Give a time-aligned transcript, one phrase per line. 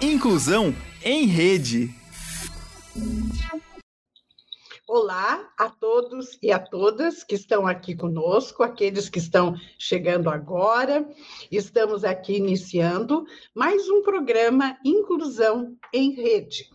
[0.00, 0.72] Inclusão
[1.04, 1.90] em Rede.
[4.86, 11.04] Olá a todos e a todas que estão aqui conosco, aqueles que estão chegando agora.
[11.50, 16.70] Estamos aqui iniciando mais um programa Inclusão em Rede.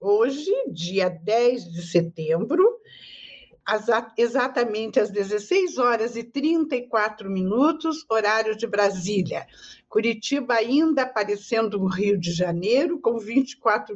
[0.00, 2.64] Hoje, dia 10 de setembro,
[4.16, 9.46] exatamente às 16 horas e 34 minutos, horário de Brasília.
[9.88, 13.94] Curitiba ainda aparecendo no Rio de Janeiro, com 24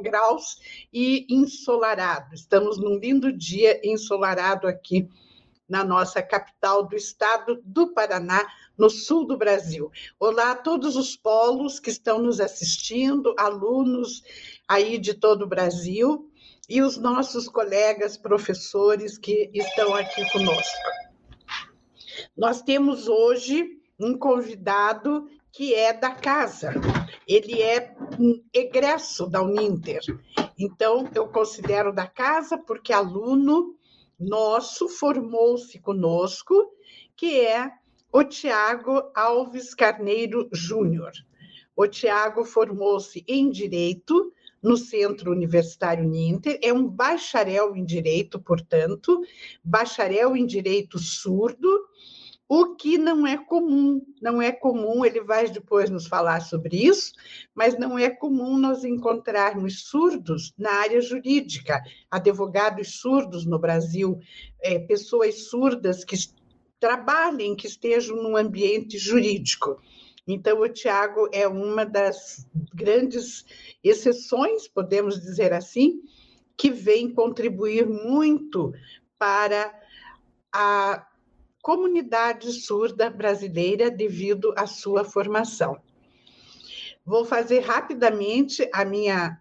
[0.00, 0.56] graus
[0.92, 2.34] e ensolarado.
[2.34, 5.08] Estamos num lindo dia ensolarado aqui
[5.68, 8.44] na nossa capital do estado do Paraná,
[8.76, 9.90] no sul do Brasil.
[10.18, 14.22] Olá a todos os polos que estão nos assistindo, alunos
[14.66, 16.31] aí de todo o Brasil
[16.72, 20.78] e os nossos colegas professores que estão aqui conosco.
[22.34, 26.72] Nós temos hoje um convidado que é da casa,
[27.28, 30.00] ele é um egresso da Uninter.
[30.58, 33.76] Então, eu considero da casa porque aluno
[34.18, 36.54] nosso formou-se conosco,
[37.14, 37.70] que é
[38.10, 41.12] o Tiago Alves Carneiro Júnior.
[41.76, 44.32] O Tiago formou-se em Direito
[44.62, 49.20] no Centro Universitário Ninter, é um bacharel em Direito, portanto,
[49.64, 51.68] bacharel em Direito surdo,
[52.54, 57.12] o que não é comum, não é comum, ele vai depois nos falar sobre isso,
[57.54, 64.18] mas não é comum nós encontrarmos surdos na área jurídica, advogados surdos no Brasil,
[64.60, 66.14] é, pessoas surdas que
[66.78, 69.80] trabalhem, que estejam no ambiente jurídico.
[70.26, 73.44] Então, o Tiago é uma das grandes
[73.82, 76.00] exceções, podemos dizer assim,
[76.56, 78.72] que vem contribuir muito
[79.18, 79.74] para
[80.52, 81.06] a
[81.60, 85.80] comunidade surda brasileira devido à sua formação.
[87.04, 89.40] Vou fazer rapidamente a minha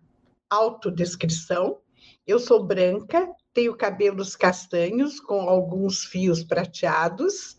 [0.49, 1.79] autodescrição.
[2.25, 7.57] Eu sou branca, tenho cabelos castanhos com alguns fios prateados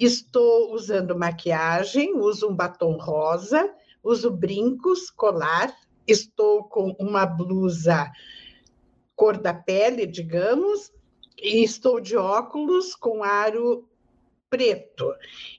[0.00, 3.70] Estou usando maquiagem, uso um batom rosa,
[4.02, 8.10] uso brincos, colar, estou com uma blusa
[9.14, 10.90] cor da pele, digamos,
[11.36, 13.86] e estou de óculos com aro
[14.48, 15.12] preto.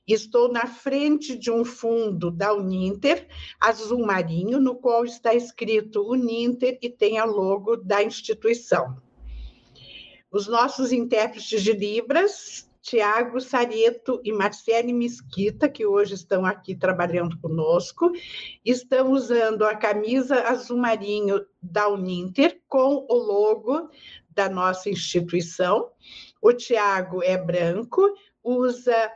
[0.08, 3.28] Estou na frente de um fundo da Uninter,
[3.60, 9.00] azul marinho, no qual está escrito Uninter e tem a logo da instituição.
[10.32, 17.40] Os nossos intérpretes de Libras Tiago Sarieto e Marcele Mesquita, que hoje estão aqui trabalhando
[17.40, 18.12] conosco,
[18.66, 23.90] estão usando a camisa azul marinho da Uninter com o logo
[24.30, 25.92] da nossa instituição.
[26.42, 28.02] O Tiago é branco,
[28.44, 29.12] usa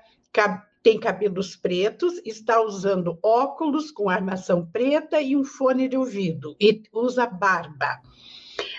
[0.84, 6.84] tem cabelos pretos, está usando óculos com armação preta e um fone de ouvido e
[6.94, 8.00] usa barba.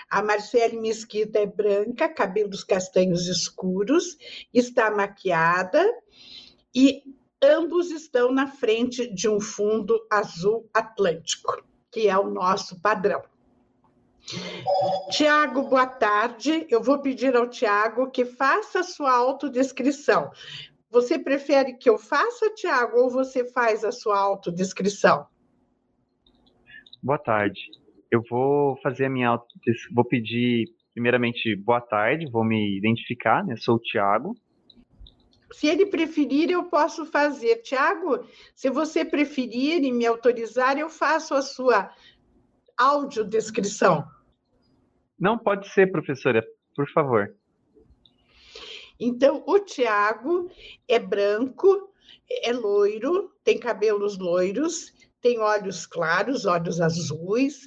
[0.09, 4.17] A Marcele Mesquita é branca, cabelos castanhos escuros,
[4.53, 5.85] está maquiada
[6.73, 7.03] e
[7.43, 13.21] ambos estão na frente de um fundo azul atlântico, que é o nosso padrão.
[15.11, 16.65] Tiago, boa tarde.
[16.69, 20.31] Eu vou pedir ao Tiago que faça a sua autodescrição.
[20.89, 25.27] Você prefere que eu faça, Tiago, ou você faz a sua autodescrição?
[27.03, 27.76] Boa tarde
[28.11, 29.39] eu vou fazer a minha
[29.93, 33.55] vou pedir primeiramente boa tarde, vou me identificar, né?
[33.55, 34.35] Sou o Tiago.
[35.51, 37.57] Se ele preferir, eu posso fazer.
[37.57, 38.25] Tiago,
[38.55, 41.93] se você preferir e me autorizar, eu faço a sua
[42.77, 44.05] audiodescrição.
[45.19, 46.45] Não, pode ser, professora,
[46.75, 47.33] por favor.
[48.99, 50.49] Então, o Tiago
[50.87, 51.91] é branco,
[52.43, 57.61] é loiro, tem cabelos loiros, tem olhos claros, olhos azuis,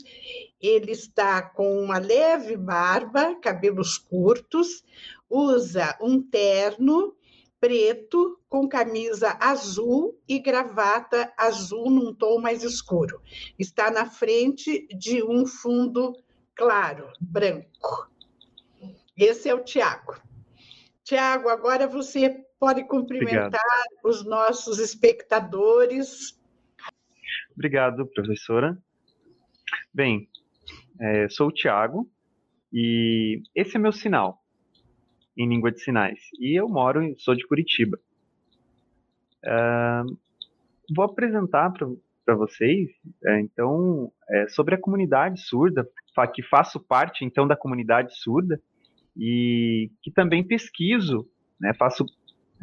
[0.60, 4.84] ele está com uma leve barba, cabelos curtos,
[5.28, 7.14] usa um terno
[7.60, 13.20] preto com camisa azul e gravata azul num tom mais escuro.
[13.58, 16.16] Está na frente de um fundo
[16.54, 18.10] claro, branco.
[19.16, 20.16] Esse é o Tiago.
[21.04, 24.04] Tiago, agora você pode cumprimentar Obrigado.
[24.04, 26.39] os nossos espectadores
[27.60, 28.74] Obrigado, professora.
[29.92, 30.26] Bem,
[30.98, 32.10] é, sou o Tiago
[32.72, 34.42] e esse é meu sinal
[35.36, 36.18] em língua de sinais.
[36.38, 38.00] E eu moro, sou de Curitiba.
[39.44, 40.16] Uh,
[40.96, 42.88] vou apresentar para vocês,
[43.26, 45.86] é, então, é, sobre a comunidade surda,
[46.32, 48.58] que faço parte, então, da comunidade surda
[49.14, 51.28] e que também pesquiso,
[51.60, 52.06] né, faço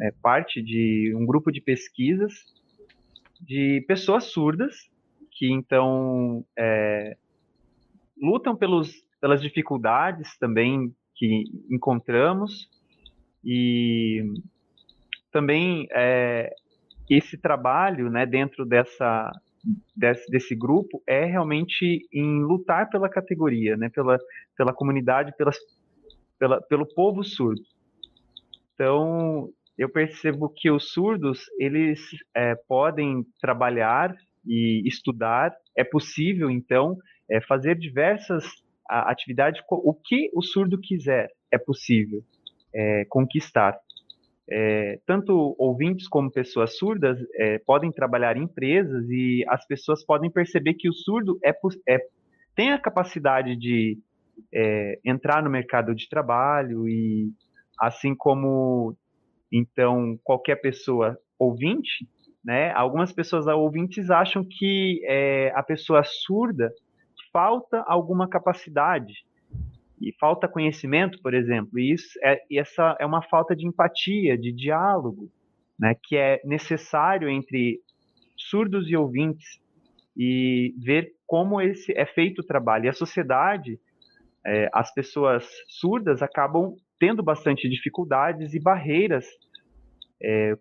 [0.00, 2.58] é, parte de um grupo de pesquisas
[3.40, 4.74] de pessoas surdas
[5.32, 7.16] que então é,
[8.20, 12.68] lutam pelos, pelas dificuldades também que encontramos
[13.44, 14.24] e
[15.30, 16.52] também é,
[17.08, 19.30] esse trabalho né, dentro dessa,
[19.96, 24.18] desse, desse, grupo é realmente em lutar pela categoria, né, pela,
[24.56, 25.56] pela comunidade, pelas,
[26.38, 27.62] pela, pelo povo surdo.
[28.74, 32.00] Então, eu percebo que os surdos, eles
[32.34, 34.12] é, podem trabalhar
[34.44, 36.96] e estudar, é possível, então,
[37.30, 38.44] é, fazer diversas
[38.88, 42.22] atividades, o que o surdo quiser, é possível
[42.74, 43.78] é, conquistar.
[44.50, 50.30] É, tanto ouvintes como pessoas surdas é, podem trabalhar em empresas e as pessoas podem
[50.30, 51.52] perceber que o surdo é,
[51.86, 51.98] é
[52.56, 53.98] tem a capacidade de
[55.04, 57.28] entrar no mercado de trabalho e
[57.80, 58.96] assim como
[59.52, 62.06] então qualquer pessoa ouvinte,
[62.44, 62.72] né?
[62.72, 66.72] Algumas pessoas ouvintes acham que é, a pessoa surda
[67.32, 69.12] falta alguma capacidade
[70.00, 74.38] e falta conhecimento, por exemplo, e isso é, e essa é uma falta de empatia,
[74.38, 75.30] de diálogo,
[75.78, 77.80] né, que é necessário entre
[78.36, 79.60] surdos e ouvintes
[80.16, 82.86] e ver como esse é feito o trabalho.
[82.86, 83.78] E a sociedade,
[84.48, 89.26] é, as pessoas surdas acabam tendo bastante dificuldades e barreiras
[90.22, 90.56] é,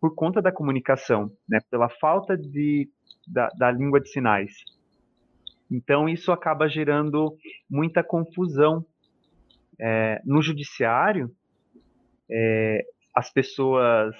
[0.00, 2.88] por conta da comunicação, né, pela falta de,
[3.26, 4.52] da, da língua de sinais.
[5.68, 7.36] Então, isso acaba gerando
[7.68, 8.84] muita confusão.
[9.78, 11.30] É, no judiciário,
[12.30, 12.84] é,
[13.14, 14.14] as pessoas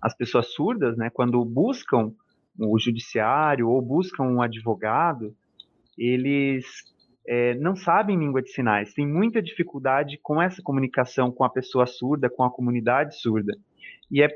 [0.00, 2.12] as pessoas surdas, né, quando buscam
[2.58, 5.34] o judiciário ou buscam um advogado,
[5.98, 6.64] eles
[7.28, 11.86] é, não sabem língua de sinais, têm muita dificuldade com essa comunicação com a pessoa
[11.86, 13.52] surda, com a comunidade surda.
[14.10, 14.28] E é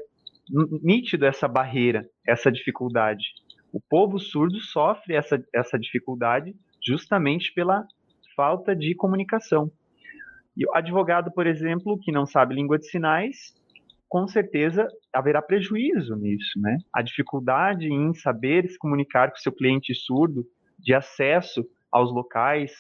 [0.82, 3.26] nítido essa barreira, essa dificuldade.
[3.72, 6.54] O povo surdo sofre essa, essa dificuldade
[6.84, 7.86] justamente pela
[8.34, 9.70] falta de comunicação.
[10.56, 13.54] E o advogado, por exemplo, que não sabe língua de sinais,
[14.08, 16.78] com certeza haverá prejuízo nisso, né?
[16.92, 20.44] A dificuldade em saber se comunicar com seu cliente surdo,
[20.76, 22.72] de acesso aos locais,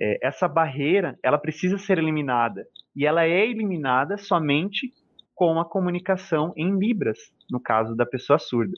[0.00, 2.66] é, essa barreira, ela precisa ser eliminada.
[2.94, 4.92] E ela é eliminada somente
[5.34, 7.18] com a comunicação em libras,
[7.50, 8.76] no caso da pessoa surda.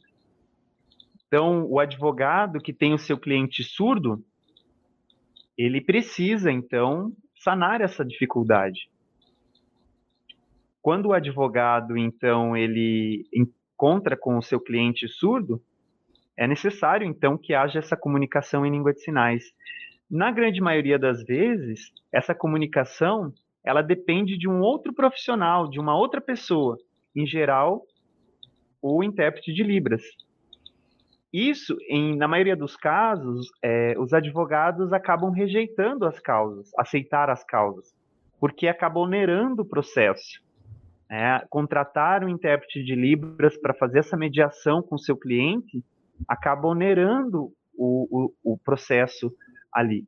[1.26, 4.24] Então, o advogado que tem o seu cliente surdo,
[5.56, 8.90] ele precisa, então, sanar essa dificuldade.
[10.82, 15.62] Quando o advogado, então, ele encontra com o seu cliente surdo,
[16.40, 19.44] é necessário, então, que haja essa comunicação em língua de sinais.
[20.10, 23.30] Na grande maioria das vezes, essa comunicação,
[23.62, 26.78] ela depende de um outro profissional, de uma outra pessoa,
[27.14, 27.82] em geral,
[28.80, 30.02] o intérprete de Libras.
[31.30, 37.44] Isso, em, na maioria dos casos, é, os advogados acabam rejeitando as causas, aceitar as
[37.44, 37.94] causas,
[38.40, 40.40] porque acabam onerando o processo.
[41.10, 45.84] É, contratar um intérprete de Libras para fazer essa mediação com seu cliente
[46.28, 49.32] acaba onerando o, o, o processo
[49.72, 50.06] ali.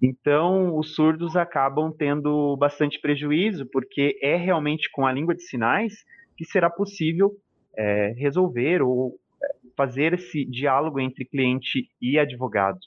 [0.00, 6.04] Então, os surdos acabam tendo bastante prejuízo, porque é realmente com a língua de sinais
[6.36, 7.32] que será possível
[7.76, 9.18] é, resolver ou
[9.76, 12.78] fazer esse diálogo entre cliente e advogado.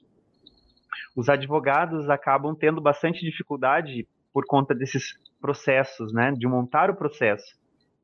[1.15, 7.55] Os advogados acabam tendo bastante dificuldade por conta desses processos, né, de montar o processo.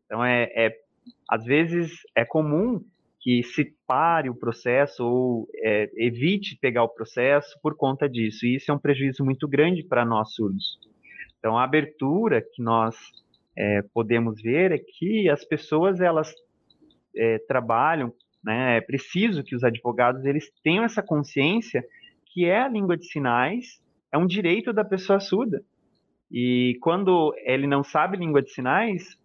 [0.06, 0.74] Então, é, é
[1.30, 2.84] às vezes é comum
[3.28, 8.46] que se pare o processo ou é, evite pegar o processo por conta disso.
[8.46, 10.80] E isso é um prejuízo muito grande para nós surdos.
[11.38, 12.96] Então, a abertura que nós
[13.58, 16.34] é, podemos ver é que as pessoas elas
[17.14, 18.14] é, trabalham
[18.48, 18.78] né?
[18.78, 21.84] É preciso que os advogados eles tenham essa consciência
[22.28, 25.62] que é a língua de sinais, é um direito da pessoa surda.
[26.32, 29.18] E quando ele não sabe língua de sinais,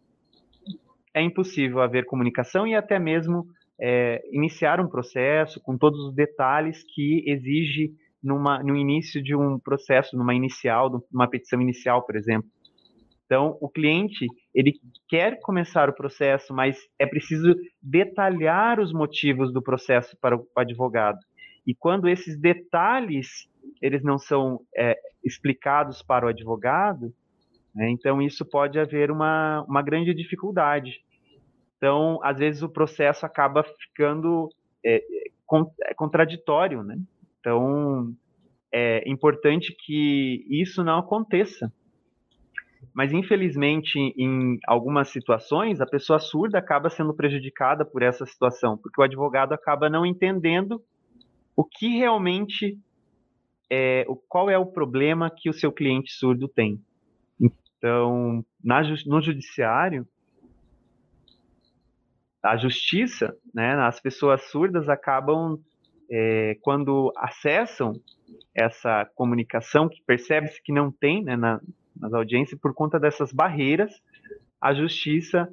[1.14, 3.46] é impossível haver comunicação e até mesmo
[3.84, 7.90] é, iniciar um processo com todos os detalhes que exige
[8.22, 12.48] numa, no início de um processo, numa inicial, numa petição inicial, por exemplo.
[13.26, 14.74] Então, o cliente, ele
[15.08, 21.18] quer começar o processo, mas é preciso detalhar os motivos do processo para o advogado.
[21.66, 23.48] E quando esses detalhes
[23.80, 27.12] eles não são é, explicados para o advogado,
[27.74, 31.00] né, então isso pode haver uma, uma grande dificuldade.
[31.82, 34.48] Então, às vezes o processo acaba ficando
[34.86, 35.02] é,
[35.82, 36.96] é contraditório, né?
[37.40, 38.14] Então,
[38.70, 41.72] é importante que isso não aconteça.
[42.94, 49.00] Mas, infelizmente, em algumas situações, a pessoa surda acaba sendo prejudicada por essa situação, porque
[49.00, 50.80] o advogado acaba não entendendo
[51.56, 52.78] o que realmente
[53.68, 56.80] é, qual é o problema que o seu cliente surdo tem.
[57.40, 60.06] Então, na, no judiciário,
[62.42, 65.58] a justiça, né, as pessoas surdas acabam,
[66.10, 67.92] é, quando acessam
[68.54, 71.60] essa comunicação, que percebe-se que não tem né, na,
[71.96, 73.92] nas audiências, por conta dessas barreiras,
[74.60, 75.48] a justiça,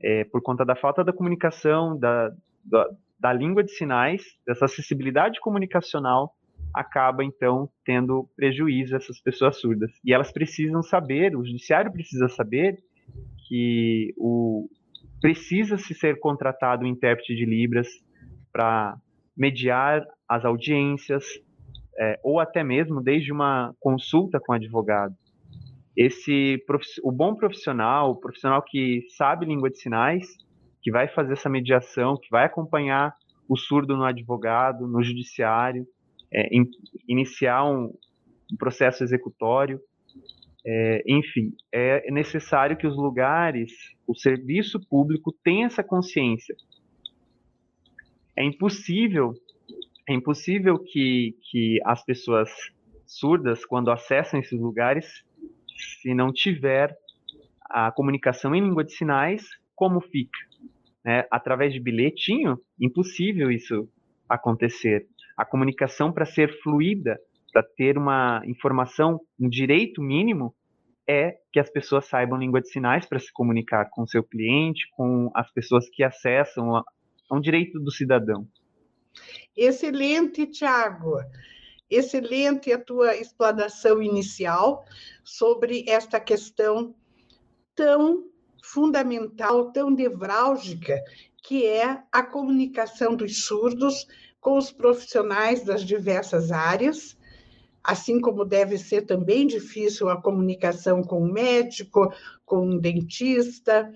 [0.00, 2.30] é, por conta da falta da comunicação, da,
[2.64, 2.88] da,
[3.18, 6.34] da língua de sinais, dessa acessibilidade comunicacional,
[6.72, 9.90] acaba então tendo prejuízo a essas pessoas surdas.
[10.04, 12.76] E elas precisam saber, o judiciário precisa saber
[13.48, 14.68] que o
[15.20, 17.88] precisa se ser contratado um intérprete de libras
[18.52, 18.96] para
[19.36, 21.24] mediar as audiências
[21.98, 25.14] é, ou até mesmo desde uma consulta com advogado.
[25.96, 26.62] Esse
[27.02, 30.26] o bom profissional, o profissional que sabe língua de sinais,
[30.82, 33.14] que vai fazer essa mediação, que vai acompanhar
[33.48, 35.86] o surdo no advogado, no judiciário,
[36.32, 36.64] é, in,
[37.08, 37.92] iniciar um,
[38.52, 39.80] um, processo executório.
[40.68, 43.70] É, enfim, é necessário que os lugares,
[44.04, 46.56] o serviço público tenha essa consciência.
[48.36, 49.32] É impossível,
[50.08, 52.50] é impossível que, que as pessoas
[53.06, 55.24] surdas, quando acessam esses lugares,
[56.00, 56.96] se não tiver
[57.70, 60.38] a comunicação em língua de sinais, como fica?
[61.04, 61.24] Né?
[61.30, 63.88] Através de bilhetinho, impossível isso
[64.28, 65.06] acontecer.
[65.36, 67.20] A comunicação, para ser fluida,
[67.56, 70.54] para ter uma informação, um direito mínimo,
[71.08, 74.86] é que as pessoas saibam língua de sinais para se comunicar com o seu cliente,
[74.94, 76.76] com as pessoas que acessam.
[76.76, 78.46] É um direito do cidadão.
[79.56, 81.16] Excelente, Tiago.
[81.88, 84.84] Excelente a tua explanação inicial
[85.24, 86.94] sobre esta questão
[87.74, 88.26] tão
[88.62, 91.02] fundamental, tão nevrálgica,
[91.42, 94.06] que é a comunicação dos surdos
[94.42, 97.16] com os profissionais das diversas áreas,
[97.86, 102.12] assim como deve ser também difícil a comunicação com o médico,
[102.44, 103.90] com o dentista,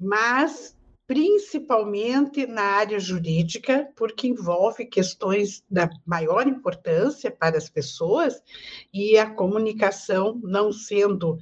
[0.00, 0.76] mas
[1.06, 8.42] principalmente na área jurídica, porque envolve questões da maior importância para as pessoas
[8.92, 11.38] e a comunicação não sendo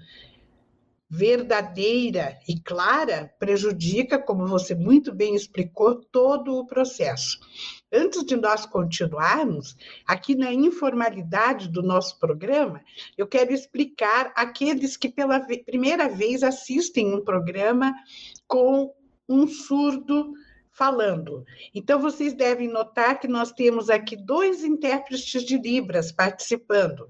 [1.09, 7.39] verdadeira e clara prejudica, como você muito bem explicou, todo o processo.
[7.93, 9.77] Antes de nós continuarmos,
[10.07, 12.83] aqui na informalidade do nosso programa,
[13.17, 17.95] eu quero explicar aqueles que pela primeira vez assistem um programa
[18.47, 18.93] com
[19.29, 20.33] um surdo
[20.73, 21.45] falando.
[21.73, 27.09] Então, vocês devem notar que nós temos aqui dois intérpretes de Libras participando.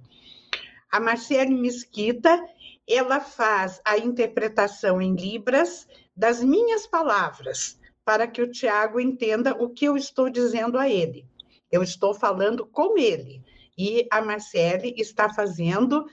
[0.91, 2.39] A Marcele Mesquita,
[2.87, 9.69] ela faz a interpretação em Libras das minhas palavras, para que o Tiago entenda o
[9.69, 11.27] que eu estou dizendo a ele.
[11.73, 13.43] Eu estou falando com ele.
[13.77, 16.07] E a Marcele está fazendo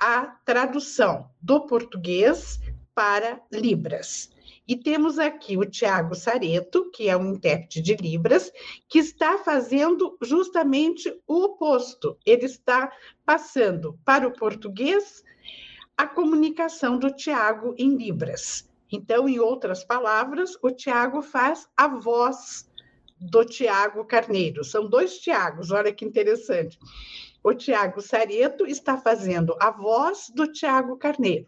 [0.00, 2.58] a tradução do português
[2.92, 4.30] para Libras.
[4.66, 8.52] E temos aqui o Tiago Sareto, que é um intérprete de Libras,
[8.88, 12.18] que está fazendo justamente o oposto.
[12.26, 12.92] Ele está
[13.24, 15.22] passando para o português
[15.96, 18.67] a comunicação do Tiago em Libras.
[18.90, 22.68] Então, em outras palavras, o Tiago faz a voz
[23.20, 24.64] do Tiago Carneiro.
[24.64, 26.78] São dois Tiagos, olha que interessante.
[27.42, 31.46] O Tiago Sareto está fazendo a voz do Tiago Carneiro.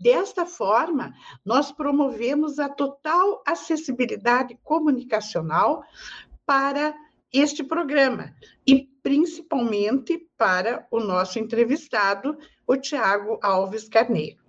[0.00, 5.82] Desta forma, nós promovemos a total acessibilidade comunicacional
[6.44, 6.94] para
[7.32, 8.34] este programa
[8.66, 14.43] e principalmente para o nosso entrevistado, o Tiago Alves Carneiro.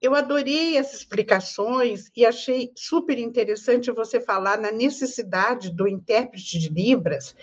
[0.00, 6.68] Eu adorei as explicações e achei super interessante você falar na necessidade do intérprete de
[6.68, 7.34] Libras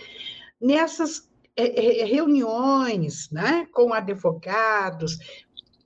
[0.59, 5.17] nessas eh, eh, reuniões né, com advogados,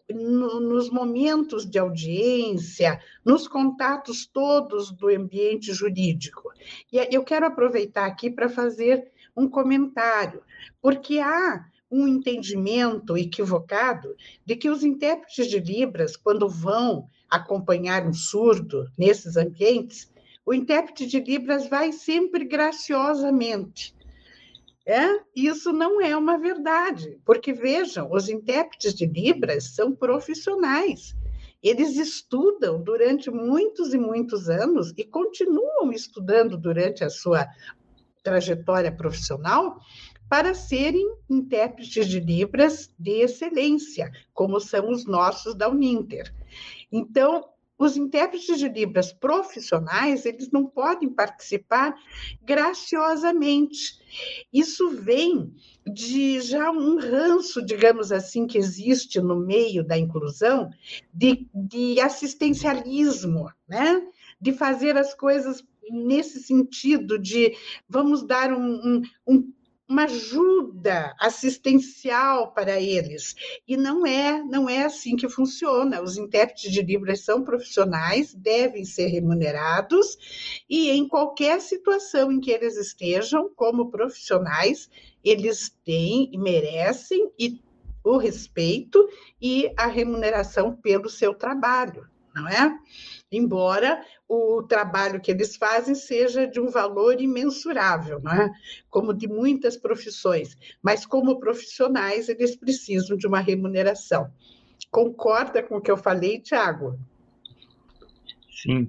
[0.10, 6.52] no, nos momentos de audiência, nos contatos todos do ambiente jurídico.
[6.92, 10.42] E eu quero aproveitar aqui para fazer um comentário,
[10.82, 14.16] porque há um entendimento equivocado
[14.46, 20.12] de que os intérpretes de Libras, quando vão acompanhar um surdo nesses ambientes,
[20.46, 23.96] o intérprete de Libras vai sempre graciosamente
[24.90, 25.20] é?
[25.36, 31.16] Isso não é uma verdade, porque vejam, os intérpretes de Libras são profissionais.
[31.62, 37.48] Eles estudam durante muitos e muitos anos e continuam estudando durante a sua
[38.24, 39.80] trajetória profissional
[40.30, 46.34] para serem intérpretes de Libras de excelência, como são os nossos da Uninter.
[46.92, 47.44] Então,
[47.80, 51.96] os intérpretes de Libras profissionais, eles não podem participar
[52.44, 53.98] graciosamente.
[54.52, 55.54] Isso vem
[55.88, 60.70] de já um ranço, digamos assim, que existe no meio da inclusão,
[61.14, 64.06] de, de assistencialismo, né?
[64.42, 67.56] de fazer as coisas nesse sentido de
[67.88, 69.54] vamos dar um, um, um
[69.90, 73.36] uma ajuda assistencial para eles.
[73.68, 76.02] E não é, não é assim que funciona.
[76.04, 80.16] Os intérpretes de Libras são profissionais, devem ser remunerados
[80.70, 84.88] e em qualquer situação em que eles estejam como profissionais,
[85.24, 87.60] eles têm e merecem e
[88.04, 89.10] o respeito
[89.42, 92.08] e a remuneração pelo seu trabalho,
[92.40, 92.78] não é?
[93.32, 98.52] embora o trabalho que eles fazem seja de um valor imensurável, não é?
[98.90, 104.32] como de muitas profissões, mas como profissionais eles precisam de uma remuneração.
[104.90, 106.98] Concorda com o que eu falei, Tiago?
[108.50, 108.88] Sim,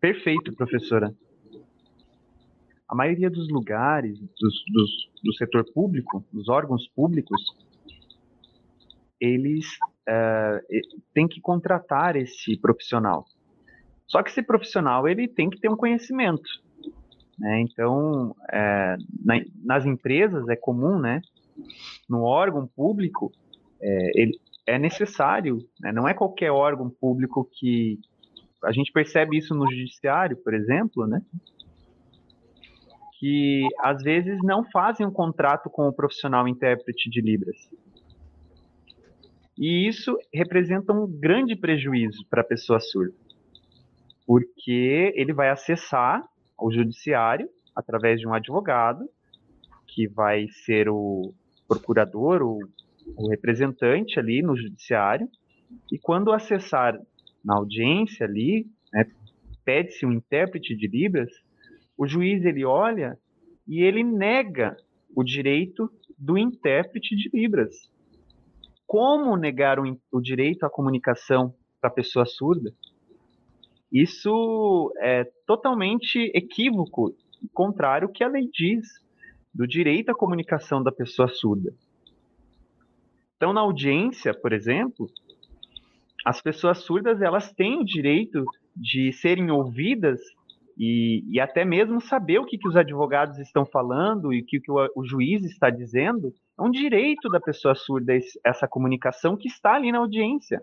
[0.00, 1.14] perfeito, professora.
[2.88, 7.40] A maioria dos lugares dos, dos, do setor público, dos órgãos públicos,
[9.20, 9.66] eles
[10.08, 10.60] uh,
[11.12, 13.24] têm que contratar esse profissional.
[14.06, 16.48] Só que esse profissional ele tem que ter um conhecimento.
[17.38, 17.60] Né?
[17.60, 19.34] Então, é, na,
[19.64, 21.20] nas empresas é comum, né?
[22.08, 23.32] no órgão público,
[23.80, 25.92] é, ele, é necessário, né?
[25.92, 27.98] não é qualquer órgão público que.
[28.64, 31.20] A gente percebe isso no judiciário, por exemplo, né?
[33.18, 37.56] que às vezes não fazem um contrato com o profissional intérprete de Libras.
[39.58, 43.14] E isso representa um grande prejuízo para a pessoa surda
[44.26, 46.22] porque ele vai acessar
[46.58, 49.08] o judiciário através de um advogado,
[49.86, 51.32] que vai ser o
[51.68, 52.58] procurador, o,
[53.16, 55.28] o representante ali no judiciário,
[55.92, 56.98] e quando acessar
[57.44, 59.06] na audiência ali, né,
[59.64, 61.30] pede-se um intérprete de Libras,
[61.96, 63.16] o juiz ele olha
[63.66, 64.76] e ele nega
[65.14, 67.90] o direito do intérprete de Libras.
[68.86, 72.72] Como negar o, o direito à comunicação para a pessoa surda?
[73.92, 77.14] Isso é totalmente equívoco,
[77.52, 78.86] contrário ao que a lei diz
[79.54, 81.74] do direito à comunicação da pessoa surda.
[83.36, 85.10] Então, na audiência, por exemplo,
[86.24, 88.44] as pessoas surdas elas têm o direito
[88.74, 90.20] de serem ouvidas
[90.76, 94.60] e, e até mesmo saber o que, que os advogados estão falando e o que,
[94.60, 96.32] que o, o juiz está dizendo.
[96.58, 98.12] É um direito da pessoa surda
[98.44, 100.62] essa comunicação que está ali na audiência.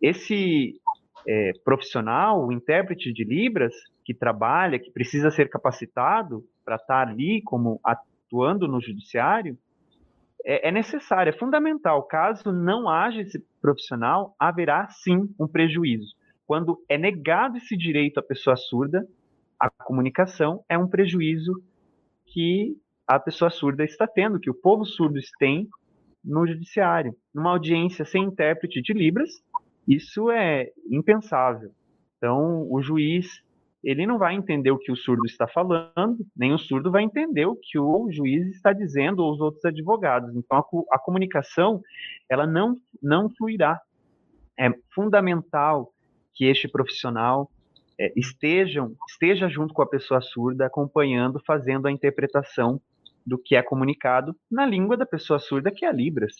[0.00, 0.80] Esse
[1.26, 3.74] é, profissional, o intérprete de Libras,
[4.04, 9.58] que trabalha, que precisa ser capacitado para estar ali como atuando no judiciário,
[10.44, 12.04] é, é necessário, é fundamental.
[12.04, 16.16] Caso não haja esse profissional, haverá sim um prejuízo.
[16.48, 19.06] Quando é negado esse direito à pessoa surda,
[19.60, 21.62] a comunicação é um prejuízo
[22.24, 22.74] que
[23.06, 25.68] a pessoa surda está tendo, que o povo surdo tem
[26.24, 27.14] no judiciário.
[27.34, 29.28] Numa audiência sem intérprete de Libras,
[29.86, 31.70] isso é impensável.
[32.16, 33.42] Então, o juiz
[33.84, 37.44] ele não vai entender o que o surdo está falando, nem o surdo vai entender
[37.44, 40.34] o que o juiz está dizendo ou os outros advogados.
[40.34, 41.82] Então, a, a comunicação
[42.26, 43.78] ela não não fluirá.
[44.58, 45.92] É fundamental
[46.38, 47.50] que este profissional
[47.98, 52.80] é, estejam, esteja junto com a pessoa surda, acompanhando, fazendo a interpretação
[53.26, 56.36] do que é comunicado na língua da pessoa surda, que é a Libras.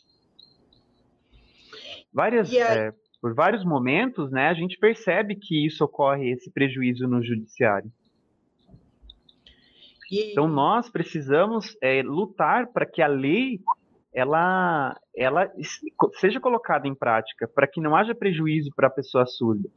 [2.12, 7.20] Várias é, por vários momentos, né, a gente percebe que isso ocorre, esse prejuízo no
[7.20, 7.90] judiciário.
[10.12, 10.30] E...
[10.30, 13.60] Então nós precisamos é, lutar para que a lei
[14.12, 15.52] ela, ela
[16.14, 19.68] seja colocada em prática, para que não haja prejuízo para a pessoa surda,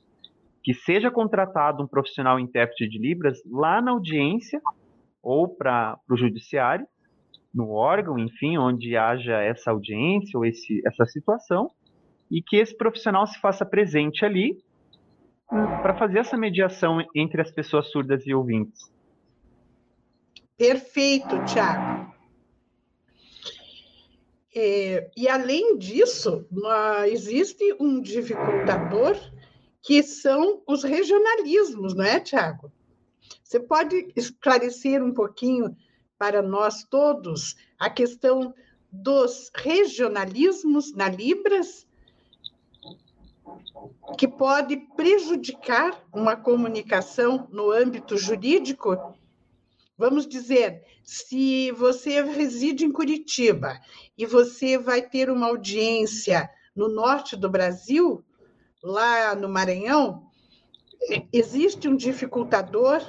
[0.63, 4.61] que seja contratado um profissional intérprete de libras lá na audiência
[5.21, 6.87] ou para o judiciário,
[7.53, 11.69] no órgão, enfim, onde haja essa audiência ou esse, essa situação,
[12.29, 14.63] e que esse profissional se faça presente ali
[15.51, 18.89] hum, para fazer essa mediação entre as pessoas surdas e ouvintes.
[20.57, 22.13] Perfeito, Tiago.
[24.55, 26.45] É, e além disso,
[27.07, 29.15] existe um dificultador
[29.81, 32.71] que são os regionalismos, não é, Tiago?
[33.43, 35.75] Você pode esclarecer um pouquinho
[36.17, 38.53] para nós todos a questão
[38.91, 41.87] dos regionalismos na Libras
[44.17, 49.15] que pode prejudicar uma comunicação no âmbito jurídico?
[49.97, 53.79] Vamos dizer, se você reside em Curitiba
[54.17, 58.23] e você vai ter uma audiência no norte do Brasil,
[58.83, 60.27] lá no Maranhão,
[61.31, 63.01] existe um dificultador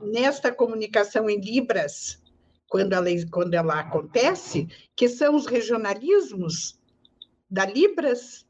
[0.00, 2.22] nesta comunicação em Libras,
[2.68, 6.80] quando ela, quando ela acontece, que são os regionalismos
[7.50, 8.46] da Libras?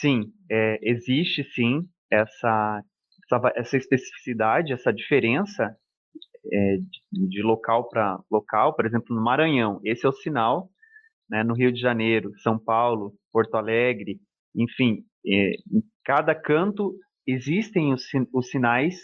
[0.00, 2.84] Sim, é, existe sim essa,
[3.24, 5.76] essa, essa, especificidade, essa diferença
[6.52, 6.76] é,
[7.12, 10.70] de, de, local para local, por exemplo, no Maranhão, esse é o sinal,
[11.28, 14.20] né, no Rio de Janeiro, São Paulo, Porto Alegre,
[14.54, 16.94] enfim, é, em cada canto
[17.26, 18.96] existem os, os sinais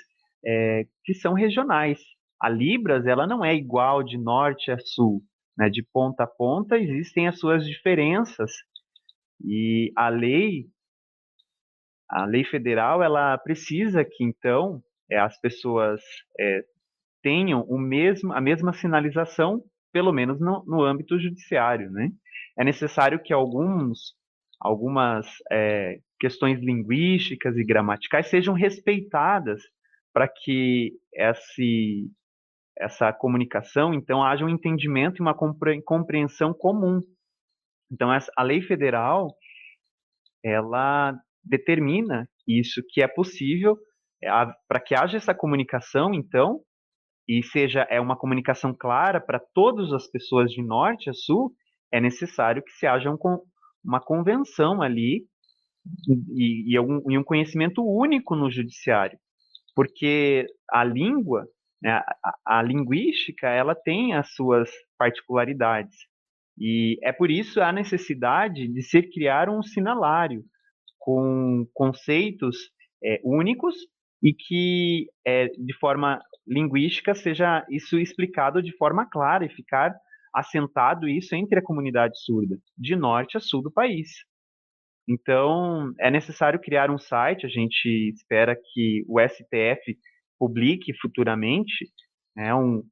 [0.44, 2.00] é, que são regionais.
[2.40, 5.22] A Libras ela não é igual de norte a sul,
[5.56, 5.68] né?
[5.68, 8.50] de ponta a ponta existem as suas diferenças
[9.42, 10.66] e a lei
[12.08, 16.00] a lei federal ela precisa que então é, as pessoas
[16.38, 16.62] é,
[17.22, 22.10] tenham o mesmo a mesma sinalização pelo menos no, no âmbito judiciário, né?
[22.58, 24.12] É necessário que alguns
[24.64, 29.62] algumas é, questões linguísticas e gramaticais sejam respeitadas
[30.10, 32.10] para que esse,
[32.78, 35.34] essa comunicação, então, haja um entendimento e uma
[35.84, 37.00] compreensão comum.
[37.92, 39.36] Então, a lei federal,
[40.42, 43.76] ela determina isso, que é possível,
[44.22, 44.30] é,
[44.66, 46.60] para que haja essa comunicação, então,
[47.28, 51.52] e seja é uma comunicação clara para todas as pessoas de norte a sul,
[51.92, 53.16] é necessário que se haja um,
[53.84, 55.26] uma convenção ali
[56.32, 59.18] e, e, um, e um conhecimento único no judiciário,
[59.74, 61.46] porque a língua,
[61.82, 65.96] né, a, a linguística, ela tem as suas particularidades.
[66.58, 70.44] E é por isso a necessidade de se criar um sinalário
[70.98, 72.56] com conceitos
[73.04, 73.74] é, únicos
[74.22, 79.94] e que é, de forma linguística seja isso explicado de forma clara e ficar
[80.34, 84.08] assentado isso entre a comunidade surda, de norte a sul do país.
[85.08, 89.96] Então, é necessário criar um site, a gente espera que o STF
[90.38, 91.86] publique futuramente
[92.34, 92.82] né, um,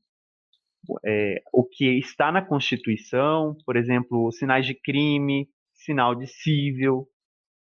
[1.05, 7.09] é, o que está na Constituição, por exemplo, sinais de crime, sinal de cível,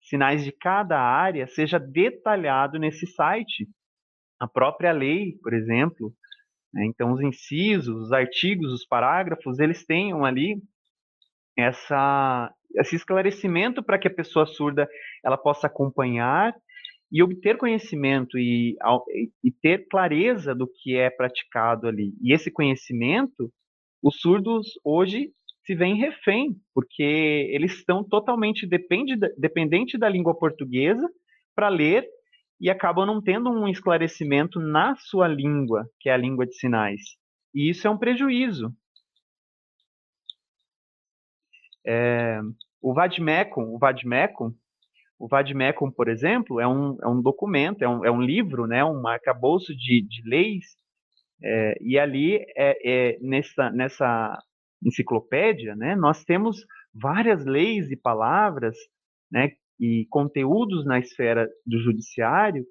[0.02, 3.68] sinais de cada área, seja detalhado nesse site.
[4.40, 6.14] A própria lei, por exemplo?
[6.78, 10.62] Então, os incisos, os artigos, os parágrafos, eles tenham ali
[11.58, 14.88] essa, esse esclarecimento para que a pessoa surda
[15.24, 16.54] ela possa acompanhar
[17.12, 18.76] e obter conhecimento e,
[19.44, 22.14] e ter clareza do que é praticado ali.
[22.22, 23.50] E esse conhecimento,
[24.04, 25.32] os surdos hoje
[25.66, 31.08] se veem refém, porque eles estão totalmente depende, dependente da língua portuguesa
[31.56, 32.06] para ler
[32.60, 37.02] e acabam não tendo um esclarecimento na sua língua, que é a língua de sinais.
[37.54, 38.74] E isso é um prejuízo.
[41.86, 42.40] É,
[42.82, 44.54] o Vadmecum, o Vadmecum,
[45.20, 48.84] o Vadmecum, por exemplo, é um, é um documento, é um, é um livro, né,
[48.84, 50.66] um arcabouço de, de leis,
[51.44, 54.38] é, e ali, é, é, nessa, nessa
[54.84, 58.76] enciclopédia, né, nós temos várias leis e palavras
[59.32, 62.66] né, e conteúdos na esfera do judiciário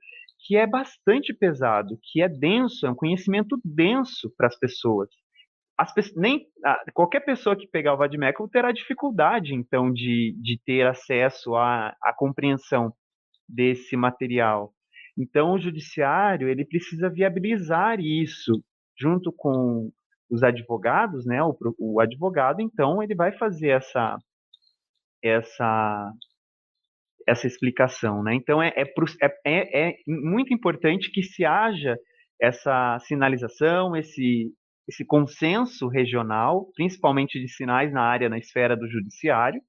[0.47, 5.09] que é bastante pesado, que é denso, é um conhecimento denso para as pessoas.
[5.77, 6.47] As, nem,
[6.93, 12.13] qualquer pessoa que pegar o Vadmecum terá dificuldade, então, de, de ter acesso à, à
[12.15, 12.93] compreensão
[13.49, 14.73] desse material.
[15.17, 18.63] Então, o judiciário ele precisa viabilizar isso
[18.99, 19.91] junto com
[20.31, 21.43] os advogados, né?
[21.43, 24.19] O, o advogado, então, ele vai fazer essa
[25.23, 26.13] essa
[27.27, 28.35] essa explicação, né?
[28.35, 28.85] Então é, é,
[29.45, 31.97] é, é, muito importante que se haja
[32.41, 34.53] essa sinalização, esse,
[34.89, 39.61] esse consenso regional, principalmente de sinais na área, na esfera do judiciário,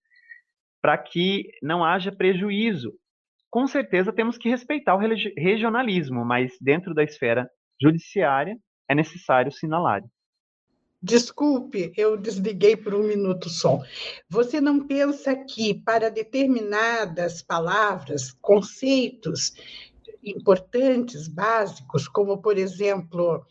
[0.82, 2.94] para que não haja prejuízo.
[3.50, 5.00] Com certeza temos que respeitar o
[5.38, 7.48] regionalismo, mas dentro da esfera
[7.82, 8.56] judiciária
[8.90, 10.02] é necessário sinalar.
[11.06, 13.80] Desculpe, eu desliguei por um minuto só.
[14.28, 19.54] Você não pensa que para determinadas palavras, conceitos
[20.24, 23.46] importantes, básicos, como, por exemplo,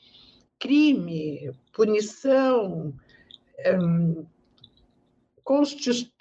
[0.59, 2.93] crime, punição,
[3.81, 4.27] hum,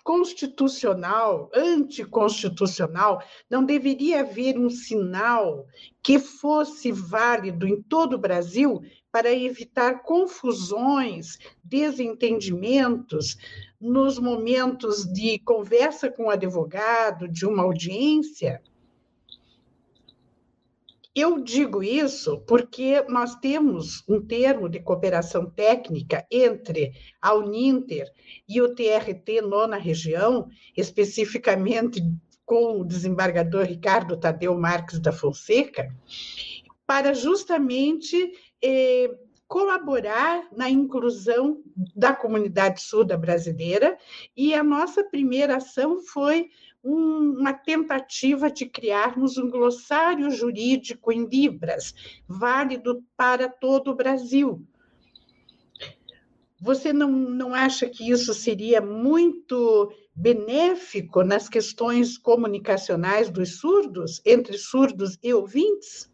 [0.04, 5.66] constitucional, anticonstitucional, não deveria haver um sinal
[6.04, 8.84] que fosse válido em todo o Brasil
[9.14, 13.38] para evitar confusões, desentendimentos
[13.80, 18.60] nos momentos de conversa com o advogado, de uma audiência.
[21.14, 28.12] Eu digo isso porque nós temos um termo de cooperação técnica entre a Uninter
[28.50, 32.02] e o TRT Nona Região, especificamente
[32.44, 35.96] com o desembargador Ricardo Tadeu Marques da Fonseca,
[36.86, 39.14] para justamente eh,
[39.48, 41.62] colaborar na inclusão
[41.96, 43.98] da comunidade surda brasileira,
[44.36, 46.50] e a nossa primeira ação foi
[46.84, 51.94] um, uma tentativa de criarmos um glossário jurídico em Libras,
[52.28, 54.66] válido para todo o Brasil.
[56.60, 64.58] Você não, não acha que isso seria muito benéfico nas questões comunicacionais dos surdos, entre
[64.58, 66.10] surdos e ouvintes?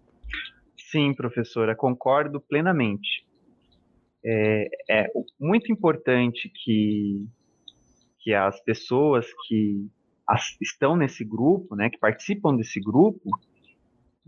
[0.92, 3.28] Sim, professora, concordo plenamente.
[4.26, 5.08] É, é
[5.40, 7.28] muito importante que,
[8.20, 9.88] que as pessoas que
[10.28, 13.30] as, estão nesse grupo, né, que participam desse grupo,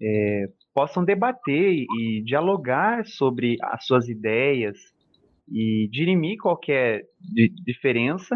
[0.01, 4.77] é, possam debater e dialogar sobre as suas ideias
[5.47, 7.05] e dirimir qualquer
[7.65, 8.35] diferença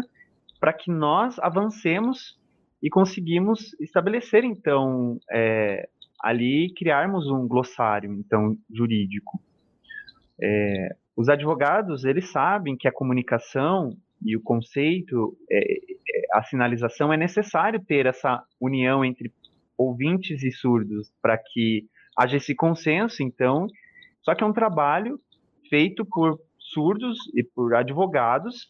[0.58, 2.38] para que nós avancemos
[2.82, 5.88] e conseguimos estabelecer então é,
[6.22, 9.40] ali criarmos um glossário então jurídico.
[10.40, 15.78] É, os advogados eles sabem que a comunicação e o conceito, é, é,
[16.32, 19.32] a sinalização é necessário ter essa união entre
[19.76, 21.84] ouvintes e surdos para que
[22.16, 23.22] haja esse consenso.
[23.22, 23.66] Então,
[24.22, 25.20] só que é um trabalho
[25.68, 28.68] feito por surdos e por advogados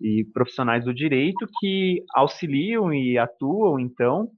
[0.00, 4.30] e profissionais do direito que auxiliam e atuam então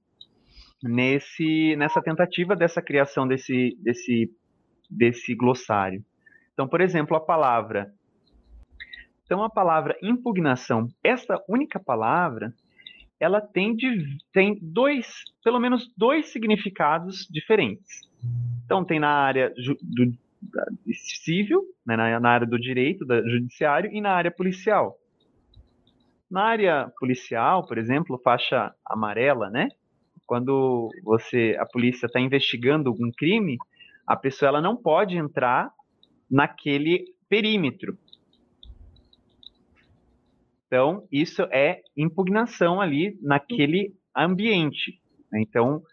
[0.87, 4.31] nesse nessa tentativa dessa criação desse desse
[4.89, 6.03] desse glossário.
[6.53, 7.91] Então, por exemplo, a palavra
[9.25, 12.53] então a palavra impugnação, essa única palavra,
[13.19, 18.01] ela tem, de, tem dois, pelo menos dois significados diferentes.
[18.63, 20.13] Então tem na área do,
[20.93, 24.95] civil, né, na, na área do direito, do judiciário e na área policial.
[26.29, 29.69] Na área policial, por exemplo, faixa amarela, né?
[30.25, 33.57] Quando você, a polícia está investigando um crime,
[34.05, 35.71] a pessoa ela não pode entrar
[36.29, 37.97] naquele perímetro.
[40.67, 44.99] Então, isso é impugnação ali naquele ambiente.
[45.31, 45.41] Né?
[45.41, 45.83] Então,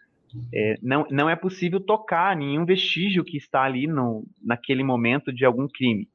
[0.53, 5.45] é, não, não é possível tocar nenhum vestígio que está ali no, naquele momento de
[5.45, 6.09] algum crime.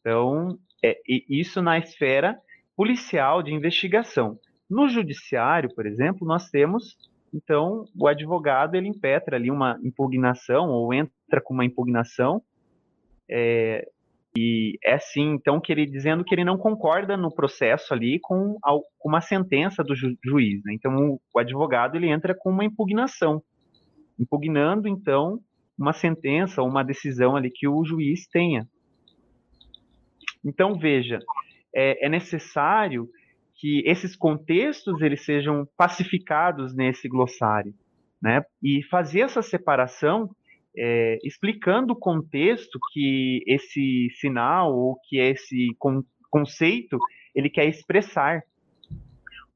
[0.00, 0.96] Então, é,
[1.28, 2.38] isso na esfera
[2.76, 4.38] policial de investigação.
[4.70, 6.96] No judiciário, por exemplo, nós temos,
[7.32, 12.42] então, o advogado ele impetra ali uma impugnação ou entra com uma impugnação
[13.30, 13.86] é,
[14.36, 18.56] e é assim, então, que ele dizendo que ele não concorda no processo ali com,
[19.04, 20.62] uma sentença do ju, juiz.
[20.64, 20.74] Né?
[20.74, 23.42] Então, o, o, advogado ele entra com uma impugnação,
[24.18, 25.40] impugnando então
[25.78, 28.66] uma sentença ou uma decisão ali que o juiz tenha.
[30.44, 31.18] Então, veja,
[31.74, 33.08] é, é necessário
[33.58, 37.74] que esses contextos eles sejam pacificados nesse glossário,
[38.22, 38.42] né?
[38.62, 40.30] E fazer essa separação
[40.76, 46.98] é, explicando o contexto que esse sinal ou que esse con conceito
[47.34, 48.42] ele quer expressar.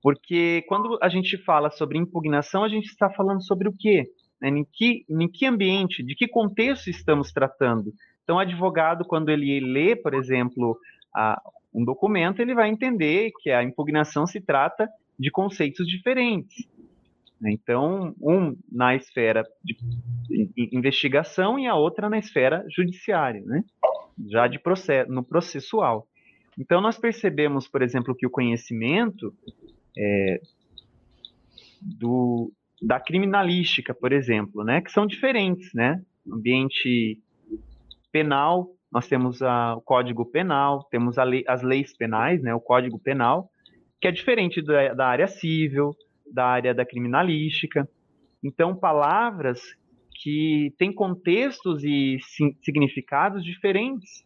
[0.02, 4.06] Porque quando a gente fala sobre impugnação, a gente está falando sobre o quê?
[4.40, 4.48] Né?
[4.48, 7.92] Em, que, em que ambiente, de que contexto estamos tratando?
[8.24, 10.78] Então, o advogado, quando ele lê, por exemplo,
[11.14, 11.40] a,
[11.74, 16.66] um documento, ele vai entender que a impugnação se trata de conceitos diferentes.
[17.40, 17.52] Né?
[17.52, 19.76] Então, um na esfera de
[20.72, 23.64] investigação e a outra na esfera judiciária, né?
[24.28, 26.06] já de processo, no processual.
[26.58, 29.34] Então, nós percebemos, por exemplo, que o conhecimento
[29.96, 30.40] é,
[31.80, 36.02] do, da criminalística, por exemplo, né, que são diferentes, né?
[36.30, 37.18] Ambiente
[38.12, 42.98] penal, nós temos a, o Código Penal, temos lei, as leis penais, né, o Código
[42.98, 43.48] Penal,
[44.00, 45.92] que é diferente da, da área civil,
[46.30, 47.88] da área da criminalística.
[48.44, 49.60] Então, palavras
[50.22, 52.18] que têm contextos e
[52.62, 54.24] significados diferentes.